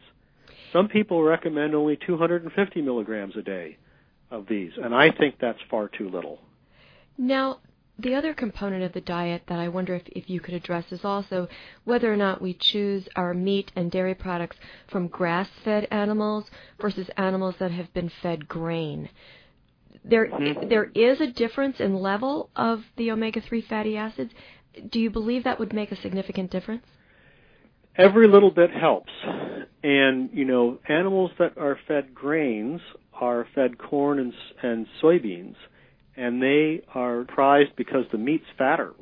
Some 0.73 0.89
people 0.89 1.23
recommend 1.23 1.73
only 1.73 1.97
250 2.06 2.82
milligrams 2.82 3.36
a 3.38 3.41
day 3.41 3.77
of 4.30 4.45
these, 4.49 4.71
and 4.75 4.93
I 4.93 5.12
think 5.12 5.36
that's 5.39 5.60
far 5.71 5.88
too 5.88 6.10
little. 6.10 6.39
Now, 7.17 7.60
the 7.99 8.13
other 8.13 8.33
component 8.33 8.83
of 8.83 8.93
the 8.93 9.01
diet 9.01 9.43
that 9.47 9.60
I 9.60 9.69
wonder 9.69 9.95
if, 9.95 10.03
if 10.07 10.29
you 10.29 10.39
could 10.39 10.53
address 10.53 10.86
is 10.91 11.03
also 11.03 11.47
whether 11.83 12.12
or 12.12 12.15
not 12.15 12.41
we 12.41 12.53
choose 12.53 13.07
our 13.15 13.33
meat 13.33 13.71
and 13.75 13.89
dairy 13.89 14.13
products 14.13 14.57
from 14.88 15.07
grass 15.07 15.49
fed 15.63 15.88
animals 15.89 16.45
versus 16.79 17.10
animals 17.17 17.55
that 17.60 17.71
have 17.71 17.91
been 17.93 18.12
fed 18.21 18.47
grain. 18.47 19.10
There, 20.05 20.27
mm-hmm. 20.27 20.69
there 20.69 20.91
is 20.93 21.19
a 21.19 21.27
difference 21.27 21.79
in 21.79 21.95
level 21.95 22.49
of 22.55 22.83
the 22.97 23.12
omega 23.12 23.41
3 23.41 23.62
fatty 23.62 23.97
acids. 23.97 24.31
Do 24.89 24.99
you 24.99 25.10
believe 25.10 25.43
that 25.43 25.60
would 25.60 25.73
make 25.73 25.91
a 25.91 26.01
significant 26.01 26.51
difference? 26.51 26.86
Every 27.97 28.27
little 28.27 28.51
bit 28.51 28.69
helps. 28.69 29.12
And, 29.83 30.29
you 30.33 30.45
know, 30.45 30.77
animals 30.88 31.31
that 31.39 31.57
are 31.57 31.79
fed 31.88 32.13
grains 32.13 32.79
are 33.12 33.47
fed 33.55 33.79
corn 33.79 34.19
and, 34.19 34.33
and 34.62 34.86
soybeans 35.01 35.55
and 36.17 36.41
they 36.41 36.82
are 36.93 37.23
prized 37.23 37.75
because 37.75 38.06
the 38.12 38.17
meat's 38.17 38.45
fatter 38.58 38.93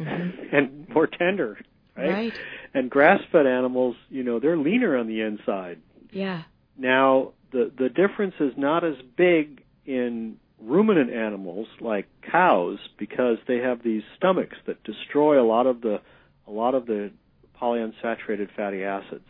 mm-hmm. 0.00 0.56
and 0.56 0.88
more 0.88 1.06
tender. 1.06 1.58
right? 1.96 2.10
Right. 2.10 2.32
And 2.72 2.90
grass-fed 2.90 3.46
animals, 3.46 3.96
you 4.08 4.24
know, 4.24 4.40
they're 4.40 4.56
leaner 4.56 4.96
on 4.96 5.06
the 5.06 5.20
inside. 5.20 5.80
Yeah. 6.10 6.42
Now, 6.76 7.32
the 7.52 7.70
the 7.76 7.88
difference 7.88 8.34
is 8.40 8.52
not 8.56 8.84
as 8.84 8.96
big 9.16 9.62
in 9.86 10.38
ruminant 10.60 11.12
animals 11.12 11.68
like 11.80 12.06
cows 12.30 12.78
because 12.98 13.36
they 13.46 13.58
have 13.58 13.82
these 13.82 14.02
stomachs 14.16 14.56
that 14.66 14.82
destroy 14.82 15.40
a 15.40 15.46
lot 15.46 15.66
of 15.66 15.82
the 15.82 16.00
a 16.48 16.50
lot 16.50 16.74
of 16.74 16.86
the 16.86 17.12
polyunsaturated 17.60 18.48
fatty 18.56 18.82
acids. 18.82 19.28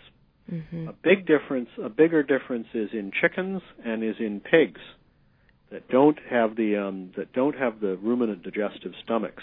Mm-hmm. 0.50 0.88
A 0.88 0.92
big 0.92 1.26
difference, 1.26 1.68
a 1.82 1.88
bigger 1.88 2.22
difference 2.22 2.66
is 2.74 2.90
in 2.92 3.12
chickens 3.20 3.62
and 3.84 4.02
is 4.02 4.16
in 4.18 4.40
pigs 4.40 4.80
that 5.70 5.88
don't 5.88 6.18
have 6.30 6.56
the 6.56 6.76
um, 6.76 7.12
that 7.16 7.32
don't 7.32 7.56
have 7.56 7.80
the 7.80 7.96
ruminant 7.96 8.42
digestive 8.42 8.92
stomachs. 9.02 9.42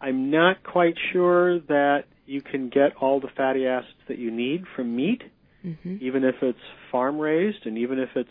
I'm 0.00 0.30
not 0.30 0.62
quite 0.62 0.94
sure 1.12 1.60
that 1.60 2.04
you 2.26 2.42
can 2.42 2.68
get 2.68 2.96
all 3.00 3.20
the 3.20 3.28
fatty 3.36 3.66
acids 3.66 3.94
that 4.08 4.18
you 4.18 4.30
need 4.30 4.64
from 4.76 4.94
meat, 4.94 5.22
Mm-hmm. 5.64 5.96
even 6.02 6.24
if 6.24 6.34
it's 6.42 6.58
farm 6.92 7.18
raised 7.18 7.64
and 7.64 7.78
even 7.78 7.98
if 7.98 8.10
it's 8.14 8.28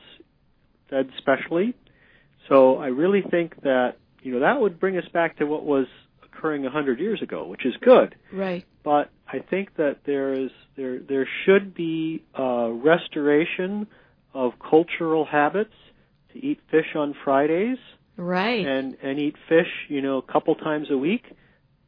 fed 0.89 1.09
specially. 1.17 1.73
So 2.47 2.77
I 2.77 2.87
really 2.87 3.23
think 3.23 3.61
that 3.63 3.95
you 4.21 4.33
know 4.33 4.41
that 4.41 4.61
would 4.61 4.79
bring 4.79 4.97
us 4.97 5.07
back 5.11 5.37
to 5.37 5.45
what 5.45 5.63
was 5.63 5.87
occurring 6.23 6.65
a 6.65 6.69
hundred 6.69 6.99
years 6.99 7.23
ago, 7.23 7.47
which 7.47 7.65
is 7.65 7.73
good. 7.81 8.15
Right. 8.31 8.65
But 8.83 9.09
I 9.27 9.39
think 9.39 9.75
that 9.77 10.01
there 10.05 10.33
is 10.33 10.51
there 10.75 10.99
there 10.99 11.27
should 11.45 11.73
be 11.73 12.23
a 12.35 12.71
restoration 12.71 13.87
of 14.35 14.51
cultural 14.59 15.25
habits 15.25 15.73
to 16.33 16.45
eat 16.45 16.59
fish 16.69 16.95
on 16.95 17.15
Fridays 17.23 17.77
Right. 18.15 18.65
and 18.65 18.95
and 19.01 19.19
eat 19.19 19.35
fish, 19.49 19.67
you 19.87 20.01
know, 20.01 20.17
a 20.17 20.21
couple 20.21 20.53
times 20.55 20.87
a 20.91 20.97
week. 20.97 21.23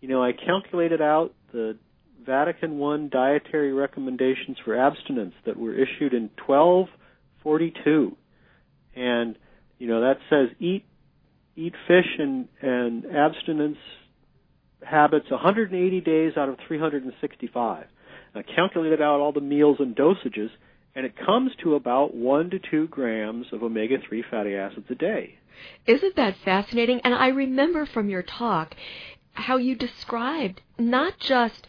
You 0.01 0.09
know, 0.09 0.23
I 0.23 0.31
calculated 0.33 1.01
out 1.01 1.33
the 1.51 1.77
Vatican 2.25 2.81
I 2.81 3.09
dietary 3.09 3.73
recommendations 3.73 4.57
for 4.63 4.75
abstinence 4.75 5.35
that 5.45 5.57
were 5.57 5.73
issued 5.73 6.13
in 6.13 6.31
1242. 6.47 8.17
And 8.95 9.37
you 9.77 9.87
know, 9.87 10.01
that 10.01 10.17
says 10.29 10.49
eat 10.59 10.85
eat 11.55 11.73
fish 11.87 12.17
and 12.17 12.47
and 12.61 13.05
abstinence 13.05 13.77
habits 14.83 15.29
180 15.29 16.01
days 16.01 16.33
out 16.37 16.49
of 16.49 16.57
365. 16.67 17.85
I 18.35 18.41
calculated 18.41 19.01
out 19.01 19.21
all 19.21 19.31
the 19.31 19.41
meals 19.41 19.77
and 19.79 19.95
dosages 19.95 20.49
and 20.95 21.05
it 21.05 21.13
comes 21.25 21.51
to 21.61 21.75
about 21.75 22.15
1 22.15 22.49
to 22.51 22.59
2 22.59 22.87
grams 22.87 23.47
of 23.51 23.61
omega-3 23.63 24.23
fatty 24.31 24.55
acids 24.55 24.87
a 24.89 24.95
day. 24.95 25.37
Isn't 25.85 26.15
that 26.15 26.37
fascinating? 26.43 27.01
And 27.03 27.13
I 27.13 27.27
remember 27.27 27.85
from 27.85 28.09
your 28.09 28.23
talk 28.23 28.75
how 29.33 29.57
you 29.57 29.75
described 29.75 30.61
not 30.77 31.19
just 31.19 31.67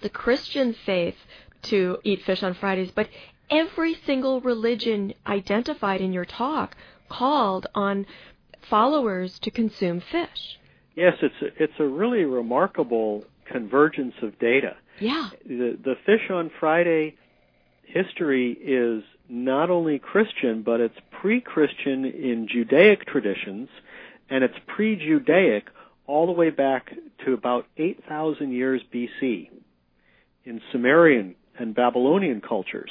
the 0.00 0.08
Christian 0.08 0.74
faith 0.84 1.16
to 1.62 1.98
eat 2.04 2.22
fish 2.22 2.42
on 2.42 2.54
Fridays, 2.54 2.90
but 2.90 3.08
every 3.50 3.96
single 4.04 4.40
religion 4.40 5.14
identified 5.26 6.00
in 6.00 6.12
your 6.12 6.24
talk 6.24 6.76
called 7.08 7.66
on 7.74 8.06
followers 8.68 9.38
to 9.40 9.50
consume 9.50 10.00
fish. 10.00 10.58
Yes, 10.96 11.14
it's 11.22 11.34
a, 11.42 11.62
it's 11.62 11.78
a 11.78 11.86
really 11.86 12.24
remarkable 12.24 13.24
convergence 13.50 14.14
of 14.22 14.38
data. 14.38 14.76
Yeah. 14.98 15.30
The 15.46 15.78
the 15.82 15.94
fish 16.06 16.30
on 16.30 16.50
Friday 16.58 17.16
history 17.86 18.52
is 18.52 19.02
not 19.28 19.70
only 19.70 19.98
Christian, 19.98 20.62
but 20.62 20.80
it's 20.80 20.98
pre-Christian 21.10 22.04
in 22.04 22.48
Judaic 22.50 23.06
traditions, 23.06 23.68
and 24.28 24.44
it's 24.44 24.54
pre-Judaic 24.66 25.68
all 26.06 26.26
the 26.26 26.32
way 26.32 26.50
back 26.50 26.92
to 27.24 27.32
about 27.32 27.66
8,000 27.76 28.52
years 28.52 28.82
BC 28.92 29.50
in 30.44 30.60
Sumerian 30.70 31.34
and 31.58 31.74
Babylonian 31.74 32.40
cultures. 32.40 32.90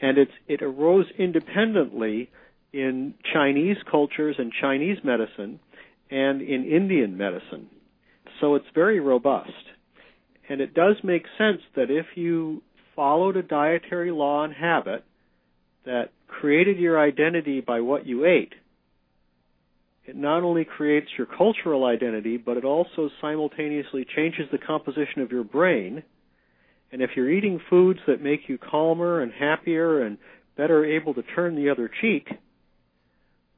And 0.00 0.18
it 0.18 0.62
arose 0.62 1.06
independently 1.18 2.30
in 2.72 3.14
Chinese 3.32 3.78
cultures 3.90 4.36
and 4.38 4.52
Chinese 4.52 4.98
medicine 5.04 5.60
and 6.10 6.42
in 6.42 6.64
Indian 6.64 7.16
medicine. 7.16 7.68
So 8.40 8.56
it's 8.56 8.66
very 8.74 9.00
robust. 9.00 9.52
And 10.48 10.60
it 10.60 10.74
does 10.74 10.96
make 11.02 11.24
sense 11.38 11.62
that 11.76 11.90
if 11.90 12.06
you 12.16 12.62
followed 12.94 13.36
a 13.36 13.42
dietary 13.42 14.10
law 14.10 14.44
and 14.44 14.54
habit 14.54 15.04
that 15.84 16.10
created 16.26 16.78
your 16.78 16.98
identity 16.98 17.60
by 17.60 17.80
what 17.80 18.06
you 18.06 18.24
ate, 18.24 18.54
it 20.06 20.16
not 20.16 20.42
only 20.42 20.64
creates 20.64 21.08
your 21.16 21.26
cultural 21.26 21.84
identity, 21.84 22.36
but 22.36 22.56
it 22.56 22.64
also 22.64 23.08
simultaneously 23.20 24.06
changes 24.14 24.46
the 24.52 24.58
composition 24.58 25.22
of 25.22 25.32
your 25.32 25.44
brain. 25.44 26.02
And 26.92 27.00
if 27.00 27.10
you're 27.16 27.30
eating 27.30 27.60
foods 27.70 28.00
that 28.06 28.22
make 28.22 28.48
you 28.48 28.58
calmer 28.58 29.20
and 29.22 29.32
happier 29.32 30.02
and 30.02 30.18
better 30.56 30.84
able 30.84 31.14
to 31.14 31.22
turn 31.22 31.56
the 31.56 31.70
other 31.70 31.90
cheek, 32.00 32.28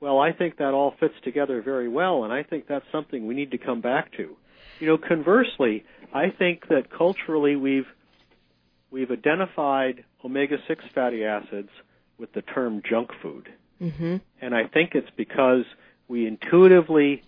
well, 0.01 0.21
I 0.21 0.33
think 0.33 0.59
that 0.59 0.73
all 0.73 0.95
fits 1.01 1.15
together 1.25 1.63
very 1.63 1.89
well, 1.89 2.25
and 2.25 2.33
I 2.33 2.43
think 2.43 2.67
that's 2.69 2.85
something 2.93 3.27
we 3.27 3.35
need 3.35 3.51
to 3.51 3.59
come 3.59 3.81
back 3.81 4.13
to. 4.13 4.37
You 4.79 4.87
know, 4.87 4.99
conversely, 4.99 5.85
I 6.15 6.31
think 6.31 6.69
that 6.69 6.91
culturally 6.97 7.57
we've 7.57 7.87
we've 8.97 9.11
identified 9.11 10.05
omega-6 10.25 10.79
fatty 10.95 11.23
acids 11.23 11.69
with 12.17 12.33
the 12.33 12.41
term 12.41 12.81
junk 12.89 13.11
food. 13.21 13.47
Mm-hmm. 13.79 14.17
And 14.41 14.55
I 14.55 14.67
think 14.69 14.95
it's 14.95 15.11
because 15.19 15.65
we 16.09 16.27
intuitively 16.27 17.23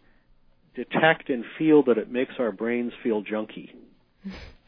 detect 0.74 1.28
and 1.28 1.44
feel 1.58 1.82
that 1.82 1.98
it 1.98 2.10
makes 2.10 2.32
our 2.38 2.52
brains 2.52 2.94
feel 3.02 3.22
junky. 3.22 3.74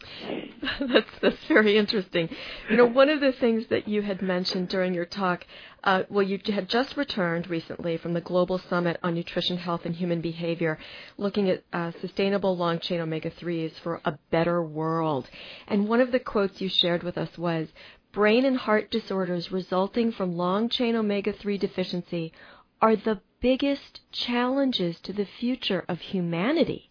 that's 0.80 1.10
that's 1.20 1.44
very 1.46 1.76
interesting. 1.76 2.28
You 2.70 2.76
know, 2.76 2.86
one 2.86 3.08
of 3.08 3.20
the 3.20 3.32
things 3.32 3.66
that 3.68 3.88
you 3.88 4.02
had 4.02 4.22
mentioned 4.22 4.68
during 4.68 4.94
your 4.94 5.04
talk, 5.04 5.46
uh, 5.84 6.04
well, 6.08 6.22
you 6.22 6.38
had 6.52 6.68
just 6.68 6.96
returned 6.96 7.48
recently 7.48 7.96
from 7.96 8.12
the 8.14 8.20
Global 8.20 8.58
Summit 8.58 8.98
on 9.02 9.14
Nutrition, 9.14 9.58
Health, 9.58 9.82
and 9.84 9.94
Human 9.94 10.20
Behavior, 10.20 10.78
looking 11.18 11.50
at 11.50 11.64
uh, 11.72 11.92
sustainable 12.00 12.56
long 12.56 12.78
chain 12.78 13.00
omega 13.00 13.30
threes 13.30 13.72
for 13.82 14.00
a 14.04 14.18
better 14.30 14.62
world. 14.62 15.28
And 15.66 15.88
one 15.88 16.00
of 16.00 16.12
the 16.12 16.20
quotes 16.20 16.60
you 16.60 16.68
shared 16.68 17.02
with 17.02 17.18
us 17.18 17.36
was, 17.36 17.68
"Brain 18.12 18.44
and 18.44 18.56
heart 18.56 18.90
disorders 18.90 19.52
resulting 19.52 20.12
from 20.12 20.36
long 20.36 20.68
chain 20.68 20.96
omega 20.96 21.32
three 21.32 21.58
deficiency 21.58 22.32
are 22.80 22.96
the 22.96 23.20
biggest 23.40 24.00
challenges 24.12 25.00
to 25.00 25.12
the 25.12 25.26
future 25.26 25.84
of 25.88 26.00
humanity." 26.00 26.88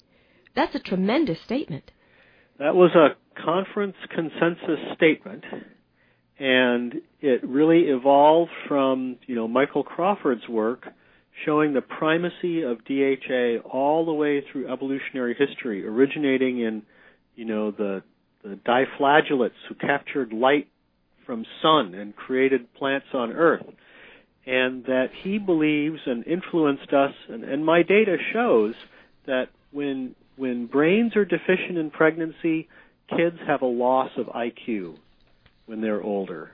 That's 0.56 0.76
a 0.76 0.80
tremendous 0.80 1.40
statement. 1.42 1.92
That 2.60 2.76
was 2.76 2.92
a 2.94 3.16
conference 3.42 3.96
consensus 4.14 4.80
statement, 4.96 5.46
and 6.38 6.96
it 7.22 7.42
really 7.48 7.84
evolved 7.84 8.52
from 8.68 9.16
you 9.28 9.36
know 9.36 9.48
Michael 9.48 9.84
Crawford's 9.84 10.48
work 10.50 10.86
showing 11.46 11.74
the 11.74 11.82
primacy 11.82 12.64
of 12.64 12.84
DHA 12.84 13.60
all 13.64 14.06
the 14.06 14.12
way 14.12 14.44
through 14.52 14.68
evolutionary 14.68 15.36
history, 15.40 15.88
originating 15.88 16.60
in 16.60 16.84
you 17.34 17.46
know 17.46 17.72
the 17.72 18.04
the 18.44 18.60
diflagellates 18.68 19.52
who 19.70 19.76
captured 19.76 20.34
light 20.34 20.68
from 21.26 21.46
sun 21.62 21.94
and 21.94 22.14
created 22.14 22.74
plants 22.74 23.08
on 23.14 23.32
Earth, 23.32 23.66
and 24.46 24.84
that 24.84 25.12
he 25.24 25.38
believes 25.38 26.00
and 26.06 26.28
influenced 26.28 26.92
us, 26.92 27.14
and, 27.30 27.46
and 27.46 27.66
my 27.66 27.84
data 27.84 28.18
shows 28.34 28.74
that 29.28 29.46
when 29.72 30.14
when 30.40 30.68
brains 30.68 31.18
are 31.18 31.26
deficient 31.26 31.78
in 31.78 31.92
pregnancy, 31.92 32.70
kids 33.10 33.36
have 33.46 33.62
a 33.62 33.66
loss 33.66 34.10
of 34.16 34.28
IQ 34.28 34.96
when 35.66 35.82
they're 35.82 36.02
older. 36.02 36.52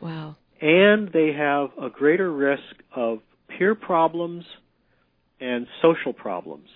Wow. 0.00 0.36
And 0.62 1.10
they 1.12 1.34
have 1.34 1.68
a 1.80 1.90
greater 1.90 2.32
risk 2.32 2.62
of 2.94 3.18
peer 3.46 3.74
problems 3.74 4.46
and 5.38 5.66
social 5.82 6.14
problems. 6.14 6.70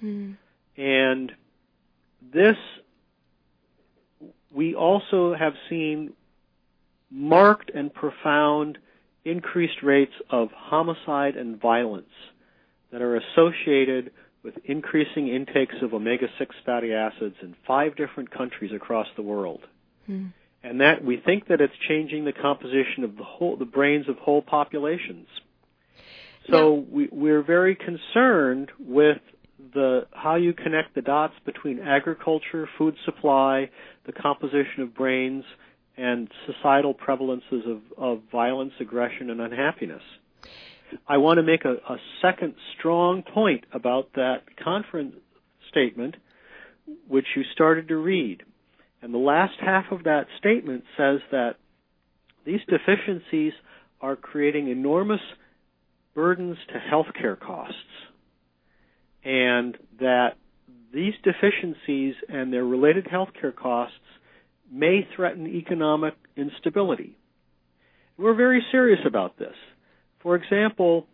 Hmm. 0.00 0.32
And 0.78 1.30
this, 2.32 2.56
we 4.50 4.74
also 4.74 5.34
have 5.38 5.52
seen 5.68 6.14
marked 7.10 7.70
and 7.74 7.92
profound 7.92 8.78
increased 9.26 9.82
rates 9.82 10.14
of 10.30 10.48
homicide 10.56 11.36
and 11.36 11.60
violence 11.60 12.08
that 12.92 13.02
are 13.02 13.16
associated 13.16 14.10
with 14.42 14.54
increasing 14.64 15.28
intakes 15.28 15.74
of 15.82 15.92
omega-6 15.92 16.46
fatty 16.64 16.92
acids 16.92 17.36
in 17.42 17.54
five 17.66 17.96
different 17.96 18.30
countries 18.30 18.72
across 18.74 19.06
the 19.16 19.22
world. 19.22 19.60
Hmm. 20.06 20.26
And 20.62 20.80
that 20.80 21.04
we 21.04 21.18
think 21.24 21.48
that 21.48 21.60
it's 21.60 21.74
changing 21.88 22.24
the 22.24 22.32
composition 22.32 23.04
of 23.04 23.16
the 23.16 23.24
whole 23.24 23.56
the 23.56 23.64
brains 23.64 24.08
of 24.08 24.16
whole 24.16 24.42
populations. 24.42 25.28
So 26.50 26.86
we, 26.90 27.08
we're 27.12 27.42
very 27.42 27.76
concerned 27.76 28.70
with 28.78 29.18
the 29.74 30.06
how 30.12 30.36
you 30.36 30.52
connect 30.52 30.94
the 30.94 31.02
dots 31.02 31.34
between 31.44 31.78
agriculture, 31.78 32.68
food 32.78 32.94
supply, 33.04 33.70
the 34.06 34.12
composition 34.12 34.82
of 34.82 34.94
brains, 34.94 35.44
and 35.96 36.28
societal 36.46 36.94
prevalences 36.94 37.68
of, 37.70 37.80
of 37.96 38.20
violence, 38.30 38.72
aggression, 38.80 39.30
and 39.30 39.40
unhappiness. 39.40 40.02
I 41.06 41.18
want 41.18 41.38
to 41.38 41.42
make 41.42 41.64
a, 41.64 41.74
a 41.92 41.96
second 42.22 42.54
strong 42.78 43.22
point 43.22 43.64
about 43.72 44.12
that 44.14 44.42
conference 44.62 45.14
statement, 45.70 46.16
which 47.06 47.26
you 47.36 47.42
started 47.52 47.88
to 47.88 47.96
read. 47.96 48.42
And 49.02 49.12
the 49.14 49.18
last 49.18 49.54
half 49.60 49.86
of 49.90 50.04
that 50.04 50.26
statement 50.38 50.84
says 50.96 51.20
that 51.30 51.56
these 52.44 52.60
deficiencies 52.68 53.52
are 54.00 54.16
creating 54.16 54.68
enormous 54.68 55.20
burdens 56.14 56.56
to 56.68 56.80
healthcare 56.92 57.38
costs, 57.38 57.74
and 59.24 59.76
that 60.00 60.30
these 60.92 61.12
deficiencies 61.22 62.14
and 62.28 62.52
their 62.52 62.64
related 62.64 63.06
healthcare 63.06 63.54
costs 63.54 63.94
may 64.72 65.06
threaten 65.14 65.46
economic 65.46 66.14
instability. 66.36 67.16
We're 68.16 68.34
very 68.34 68.64
serious 68.72 69.00
about 69.06 69.38
this. 69.38 69.54
For 70.22 70.36
example, 70.36 71.06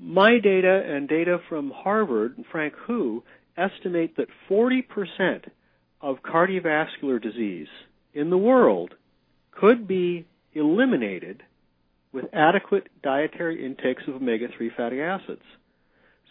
my 0.00 0.38
data 0.38 0.82
and 0.86 1.08
data 1.08 1.38
from 1.48 1.70
Harvard 1.74 2.36
and 2.36 2.46
Frank 2.50 2.74
Hu 2.86 3.22
estimate 3.56 4.16
that 4.16 4.28
40% 4.50 4.82
of 6.00 6.16
cardiovascular 6.22 7.22
disease 7.22 7.68
in 8.14 8.30
the 8.30 8.38
world 8.38 8.94
could 9.52 9.86
be 9.86 10.26
eliminated 10.54 11.42
with 12.12 12.26
adequate 12.32 12.88
dietary 13.02 13.64
intakes 13.64 14.02
of 14.06 14.16
omega-3 14.16 14.74
fatty 14.76 15.00
acids. 15.00 15.42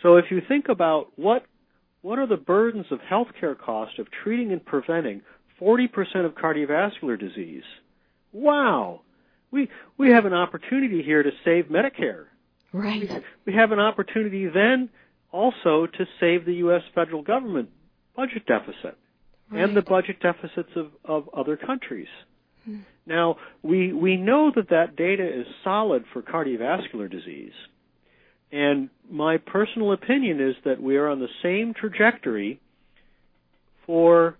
So 0.01 0.17
if 0.17 0.25
you 0.29 0.41
think 0.47 0.67
about 0.69 1.07
what 1.15 1.45
what 2.01 2.17
are 2.17 2.27
the 2.27 2.37
burdens 2.37 2.87
of 2.89 2.99
healthcare 2.99 3.55
cost 3.57 3.99
of 3.99 4.07
treating 4.23 4.51
and 4.51 4.65
preventing 4.65 5.21
40% 5.61 5.87
of 6.25 6.33
cardiovascular 6.33 7.19
disease? 7.19 7.63
Wow. 8.33 9.01
We 9.51 9.69
we 9.97 10.11
have 10.11 10.25
an 10.25 10.33
opportunity 10.33 11.03
here 11.03 11.23
to 11.23 11.31
save 11.43 11.65
Medicare. 11.65 12.25
Right. 12.73 13.01
We, 13.01 13.51
we 13.51 13.53
have 13.53 13.71
an 13.71 13.79
opportunity 13.79 14.47
then 14.47 14.89
also 15.31 15.87
to 15.87 16.05
save 16.19 16.45
the 16.45 16.55
US 16.55 16.83
federal 16.93 17.21
government 17.21 17.69
budget 18.15 18.45
deficit 18.45 18.97
right. 19.51 19.63
and 19.63 19.75
the 19.75 19.81
budget 19.81 20.19
deficits 20.21 20.69
of, 20.75 20.91
of 21.05 21.29
other 21.33 21.57
countries. 21.57 22.07
Hmm. 22.65 22.79
Now, 23.05 23.37
we, 23.63 23.93
we 23.93 24.17
know 24.17 24.51
that 24.55 24.69
that 24.69 24.95
data 24.95 25.27
is 25.27 25.45
solid 25.63 26.05
for 26.13 26.21
cardiovascular 26.21 27.09
disease. 27.09 27.53
And 28.51 28.89
my 29.09 29.37
personal 29.37 29.93
opinion 29.93 30.41
is 30.41 30.55
that 30.65 30.81
we 30.81 30.97
are 30.97 31.07
on 31.07 31.19
the 31.19 31.29
same 31.41 31.73
trajectory 31.73 32.59
for 33.85 34.37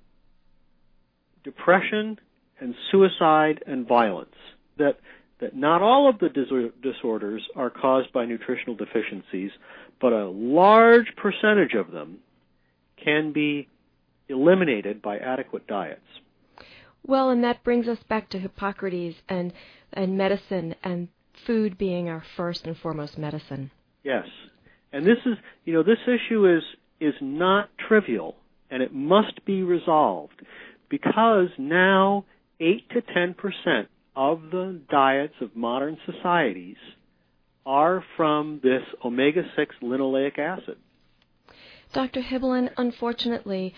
depression 1.44 2.20
and 2.60 2.76
suicide 2.92 3.64
and 3.66 3.88
violence. 3.88 4.36
That, 4.82 4.98
that 5.40 5.56
not 5.56 5.82
all 5.82 6.10
of 6.10 6.20
the 6.20 6.30
disorders 6.82 7.42
are 7.56 7.70
caused 7.70 8.12
by 8.12 8.26
nutritional 8.26 8.76
deficiencies, 8.76 9.52
but 10.00 10.14
a 10.14 10.28
large 10.28 11.08
percentage 11.16 11.74
of 11.74 11.92
them 11.92 12.18
can 13.04 13.32
be 13.34 13.68
eliminated 14.30 15.02
by 15.02 15.18
adequate 15.18 15.68
diets. 15.68 16.02
Well, 17.06 17.30
and 17.30 17.44
that 17.44 17.64
brings 17.64 17.88
us 17.88 17.98
back 18.08 18.30
to 18.30 18.40
Hippocrates 18.40 19.18
and 19.28 19.54
and 19.94 20.18
medicine 20.18 20.76
and 20.84 21.10
food 21.46 21.78
being 21.78 22.08
our 22.08 22.24
first 22.38 22.66
and 22.66 22.78
foremost 22.78 23.18
medicine. 23.18 23.72
Yes. 24.04 24.26
And 24.94 25.06
this 25.06 25.18
is, 25.26 25.38
you 25.66 25.74
know, 25.74 25.84
this 25.84 25.98
issue 26.06 26.48
is 26.48 26.64
is 27.00 27.16
not 27.20 27.70
trivial 27.88 28.36
and 28.70 28.82
it 28.82 28.94
must 28.94 29.44
be 29.46 29.64
resolved 29.64 30.42
because 30.90 31.50
now 31.58 32.26
8 32.60 32.90
to 32.92 33.02
10% 33.02 33.88
of 34.16 34.42
the 34.52 34.82
diets 34.90 35.36
of 35.42 35.56
modern 35.56 35.98
societies 36.06 36.78
are 37.66 38.04
from 38.18 38.60
this 38.64 38.82
omega 39.06 39.44
6 39.56 39.76
linoleic 39.82 40.38
acid. 40.40 40.78
Dr. 41.94 42.22
Hibbeln, 42.22 42.70
unfortunately, 42.78 43.74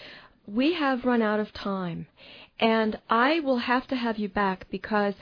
we 0.47 0.73
have 0.73 1.05
run 1.05 1.21
out 1.21 1.39
of 1.39 1.53
time. 1.53 2.07
And 2.59 2.99
I 3.09 3.39
will 3.39 3.57
have 3.57 3.87
to 3.87 3.95
have 3.95 4.17
you 4.17 4.29
back 4.29 4.67
because 4.69 5.15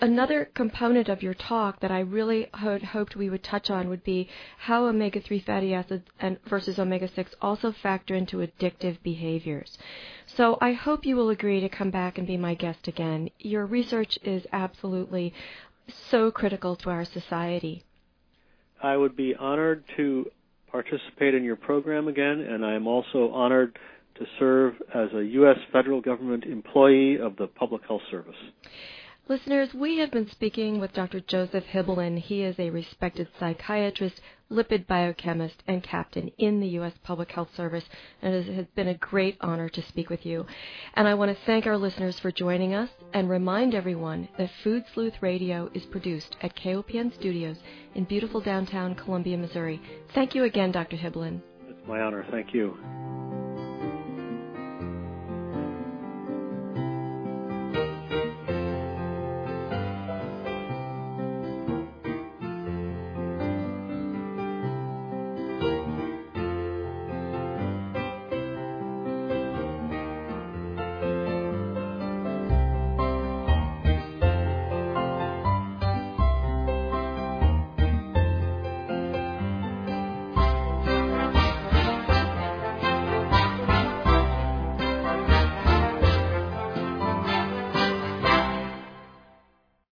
another 0.00 0.50
component 0.54 1.08
of 1.08 1.22
your 1.22 1.34
talk 1.34 1.80
that 1.80 1.90
I 1.90 2.00
really 2.00 2.48
had 2.54 2.82
hoped 2.82 3.16
we 3.16 3.30
would 3.30 3.44
touch 3.44 3.70
on 3.70 3.88
would 3.88 4.02
be 4.02 4.28
how 4.58 4.86
omega 4.86 5.20
3 5.20 5.40
fatty 5.40 5.74
acids 5.74 6.04
and 6.18 6.38
versus 6.46 6.78
omega 6.78 7.08
6 7.08 7.34
also 7.40 7.72
factor 7.72 8.14
into 8.14 8.38
addictive 8.38 9.02
behaviors. 9.02 9.78
So 10.26 10.58
I 10.60 10.72
hope 10.72 11.06
you 11.06 11.16
will 11.16 11.30
agree 11.30 11.60
to 11.60 11.68
come 11.68 11.90
back 11.90 12.18
and 12.18 12.26
be 12.26 12.36
my 12.36 12.54
guest 12.54 12.88
again. 12.88 13.30
Your 13.38 13.66
research 13.66 14.18
is 14.22 14.46
absolutely 14.52 15.32
so 16.10 16.30
critical 16.30 16.74
to 16.76 16.90
our 16.90 17.04
society. 17.04 17.84
I 18.82 18.96
would 18.96 19.16
be 19.16 19.34
honored 19.34 19.84
to 19.96 20.26
participate 20.70 21.34
in 21.34 21.44
your 21.44 21.56
program 21.56 22.08
again, 22.08 22.40
and 22.40 22.64
I 22.64 22.74
am 22.74 22.86
also 22.86 23.30
honored 23.30 23.78
to 24.16 24.26
serve 24.38 24.74
as 24.94 25.08
a 25.14 25.24
U.S. 25.24 25.58
federal 25.72 26.00
government 26.00 26.44
employee 26.44 27.18
of 27.18 27.36
the 27.36 27.46
Public 27.46 27.82
Health 27.86 28.02
Service. 28.10 28.34
Listeners, 29.28 29.74
we 29.74 29.98
have 29.98 30.12
been 30.12 30.30
speaking 30.30 30.78
with 30.78 30.92
Dr. 30.92 31.18
Joseph 31.18 31.64
Hibbeln. 31.64 32.16
He 32.16 32.42
is 32.42 32.54
a 32.60 32.70
respected 32.70 33.26
psychiatrist, 33.40 34.20
lipid 34.52 34.86
biochemist, 34.86 35.64
and 35.66 35.82
captain 35.82 36.30
in 36.38 36.60
the 36.60 36.68
U.S. 36.78 36.92
Public 37.02 37.32
Health 37.32 37.48
Service, 37.56 37.82
and 38.22 38.32
it 38.32 38.46
has 38.54 38.66
been 38.76 38.86
a 38.86 38.94
great 38.94 39.36
honor 39.40 39.68
to 39.68 39.82
speak 39.82 40.10
with 40.10 40.24
you. 40.24 40.46
And 40.94 41.08
I 41.08 41.14
want 41.14 41.36
to 41.36 41.44
thank 41.44 41.66
our 41.66 41.76
listeners 41.76 42.20
for 42.20 42.30
joining 42.30 42.72
us 42.72 42.90
and 43.14 43.28
remind 43.28 43.74
everyone 43.74 44.28
that 44.38 44.50
Food 44.62 44.84
Sleuth 44.94 45.20
Radio 45.20 45.70
is 45.74 45.86
produced 45.86 46.36
at 46.40 46.54
KOPN 46.54 47.12
Studios 47.12 47.56
in 47.96 48.04
beautiful 48.04 48.40
downtown 48.40 48.94
Columbia, 48.94 49.36
Missouri. 49.36 49.82
Thank 50.14 50.36
you 50.36 50.44
again, 50.44 50.70
Dr. 50.70 50.96
Hibbeln. 50.96 51.42
It's 51.68 51.88
my 51.88 52.00
honor. 52.00 52.24
Thank 52.30 52.54
you. 52.54 52.78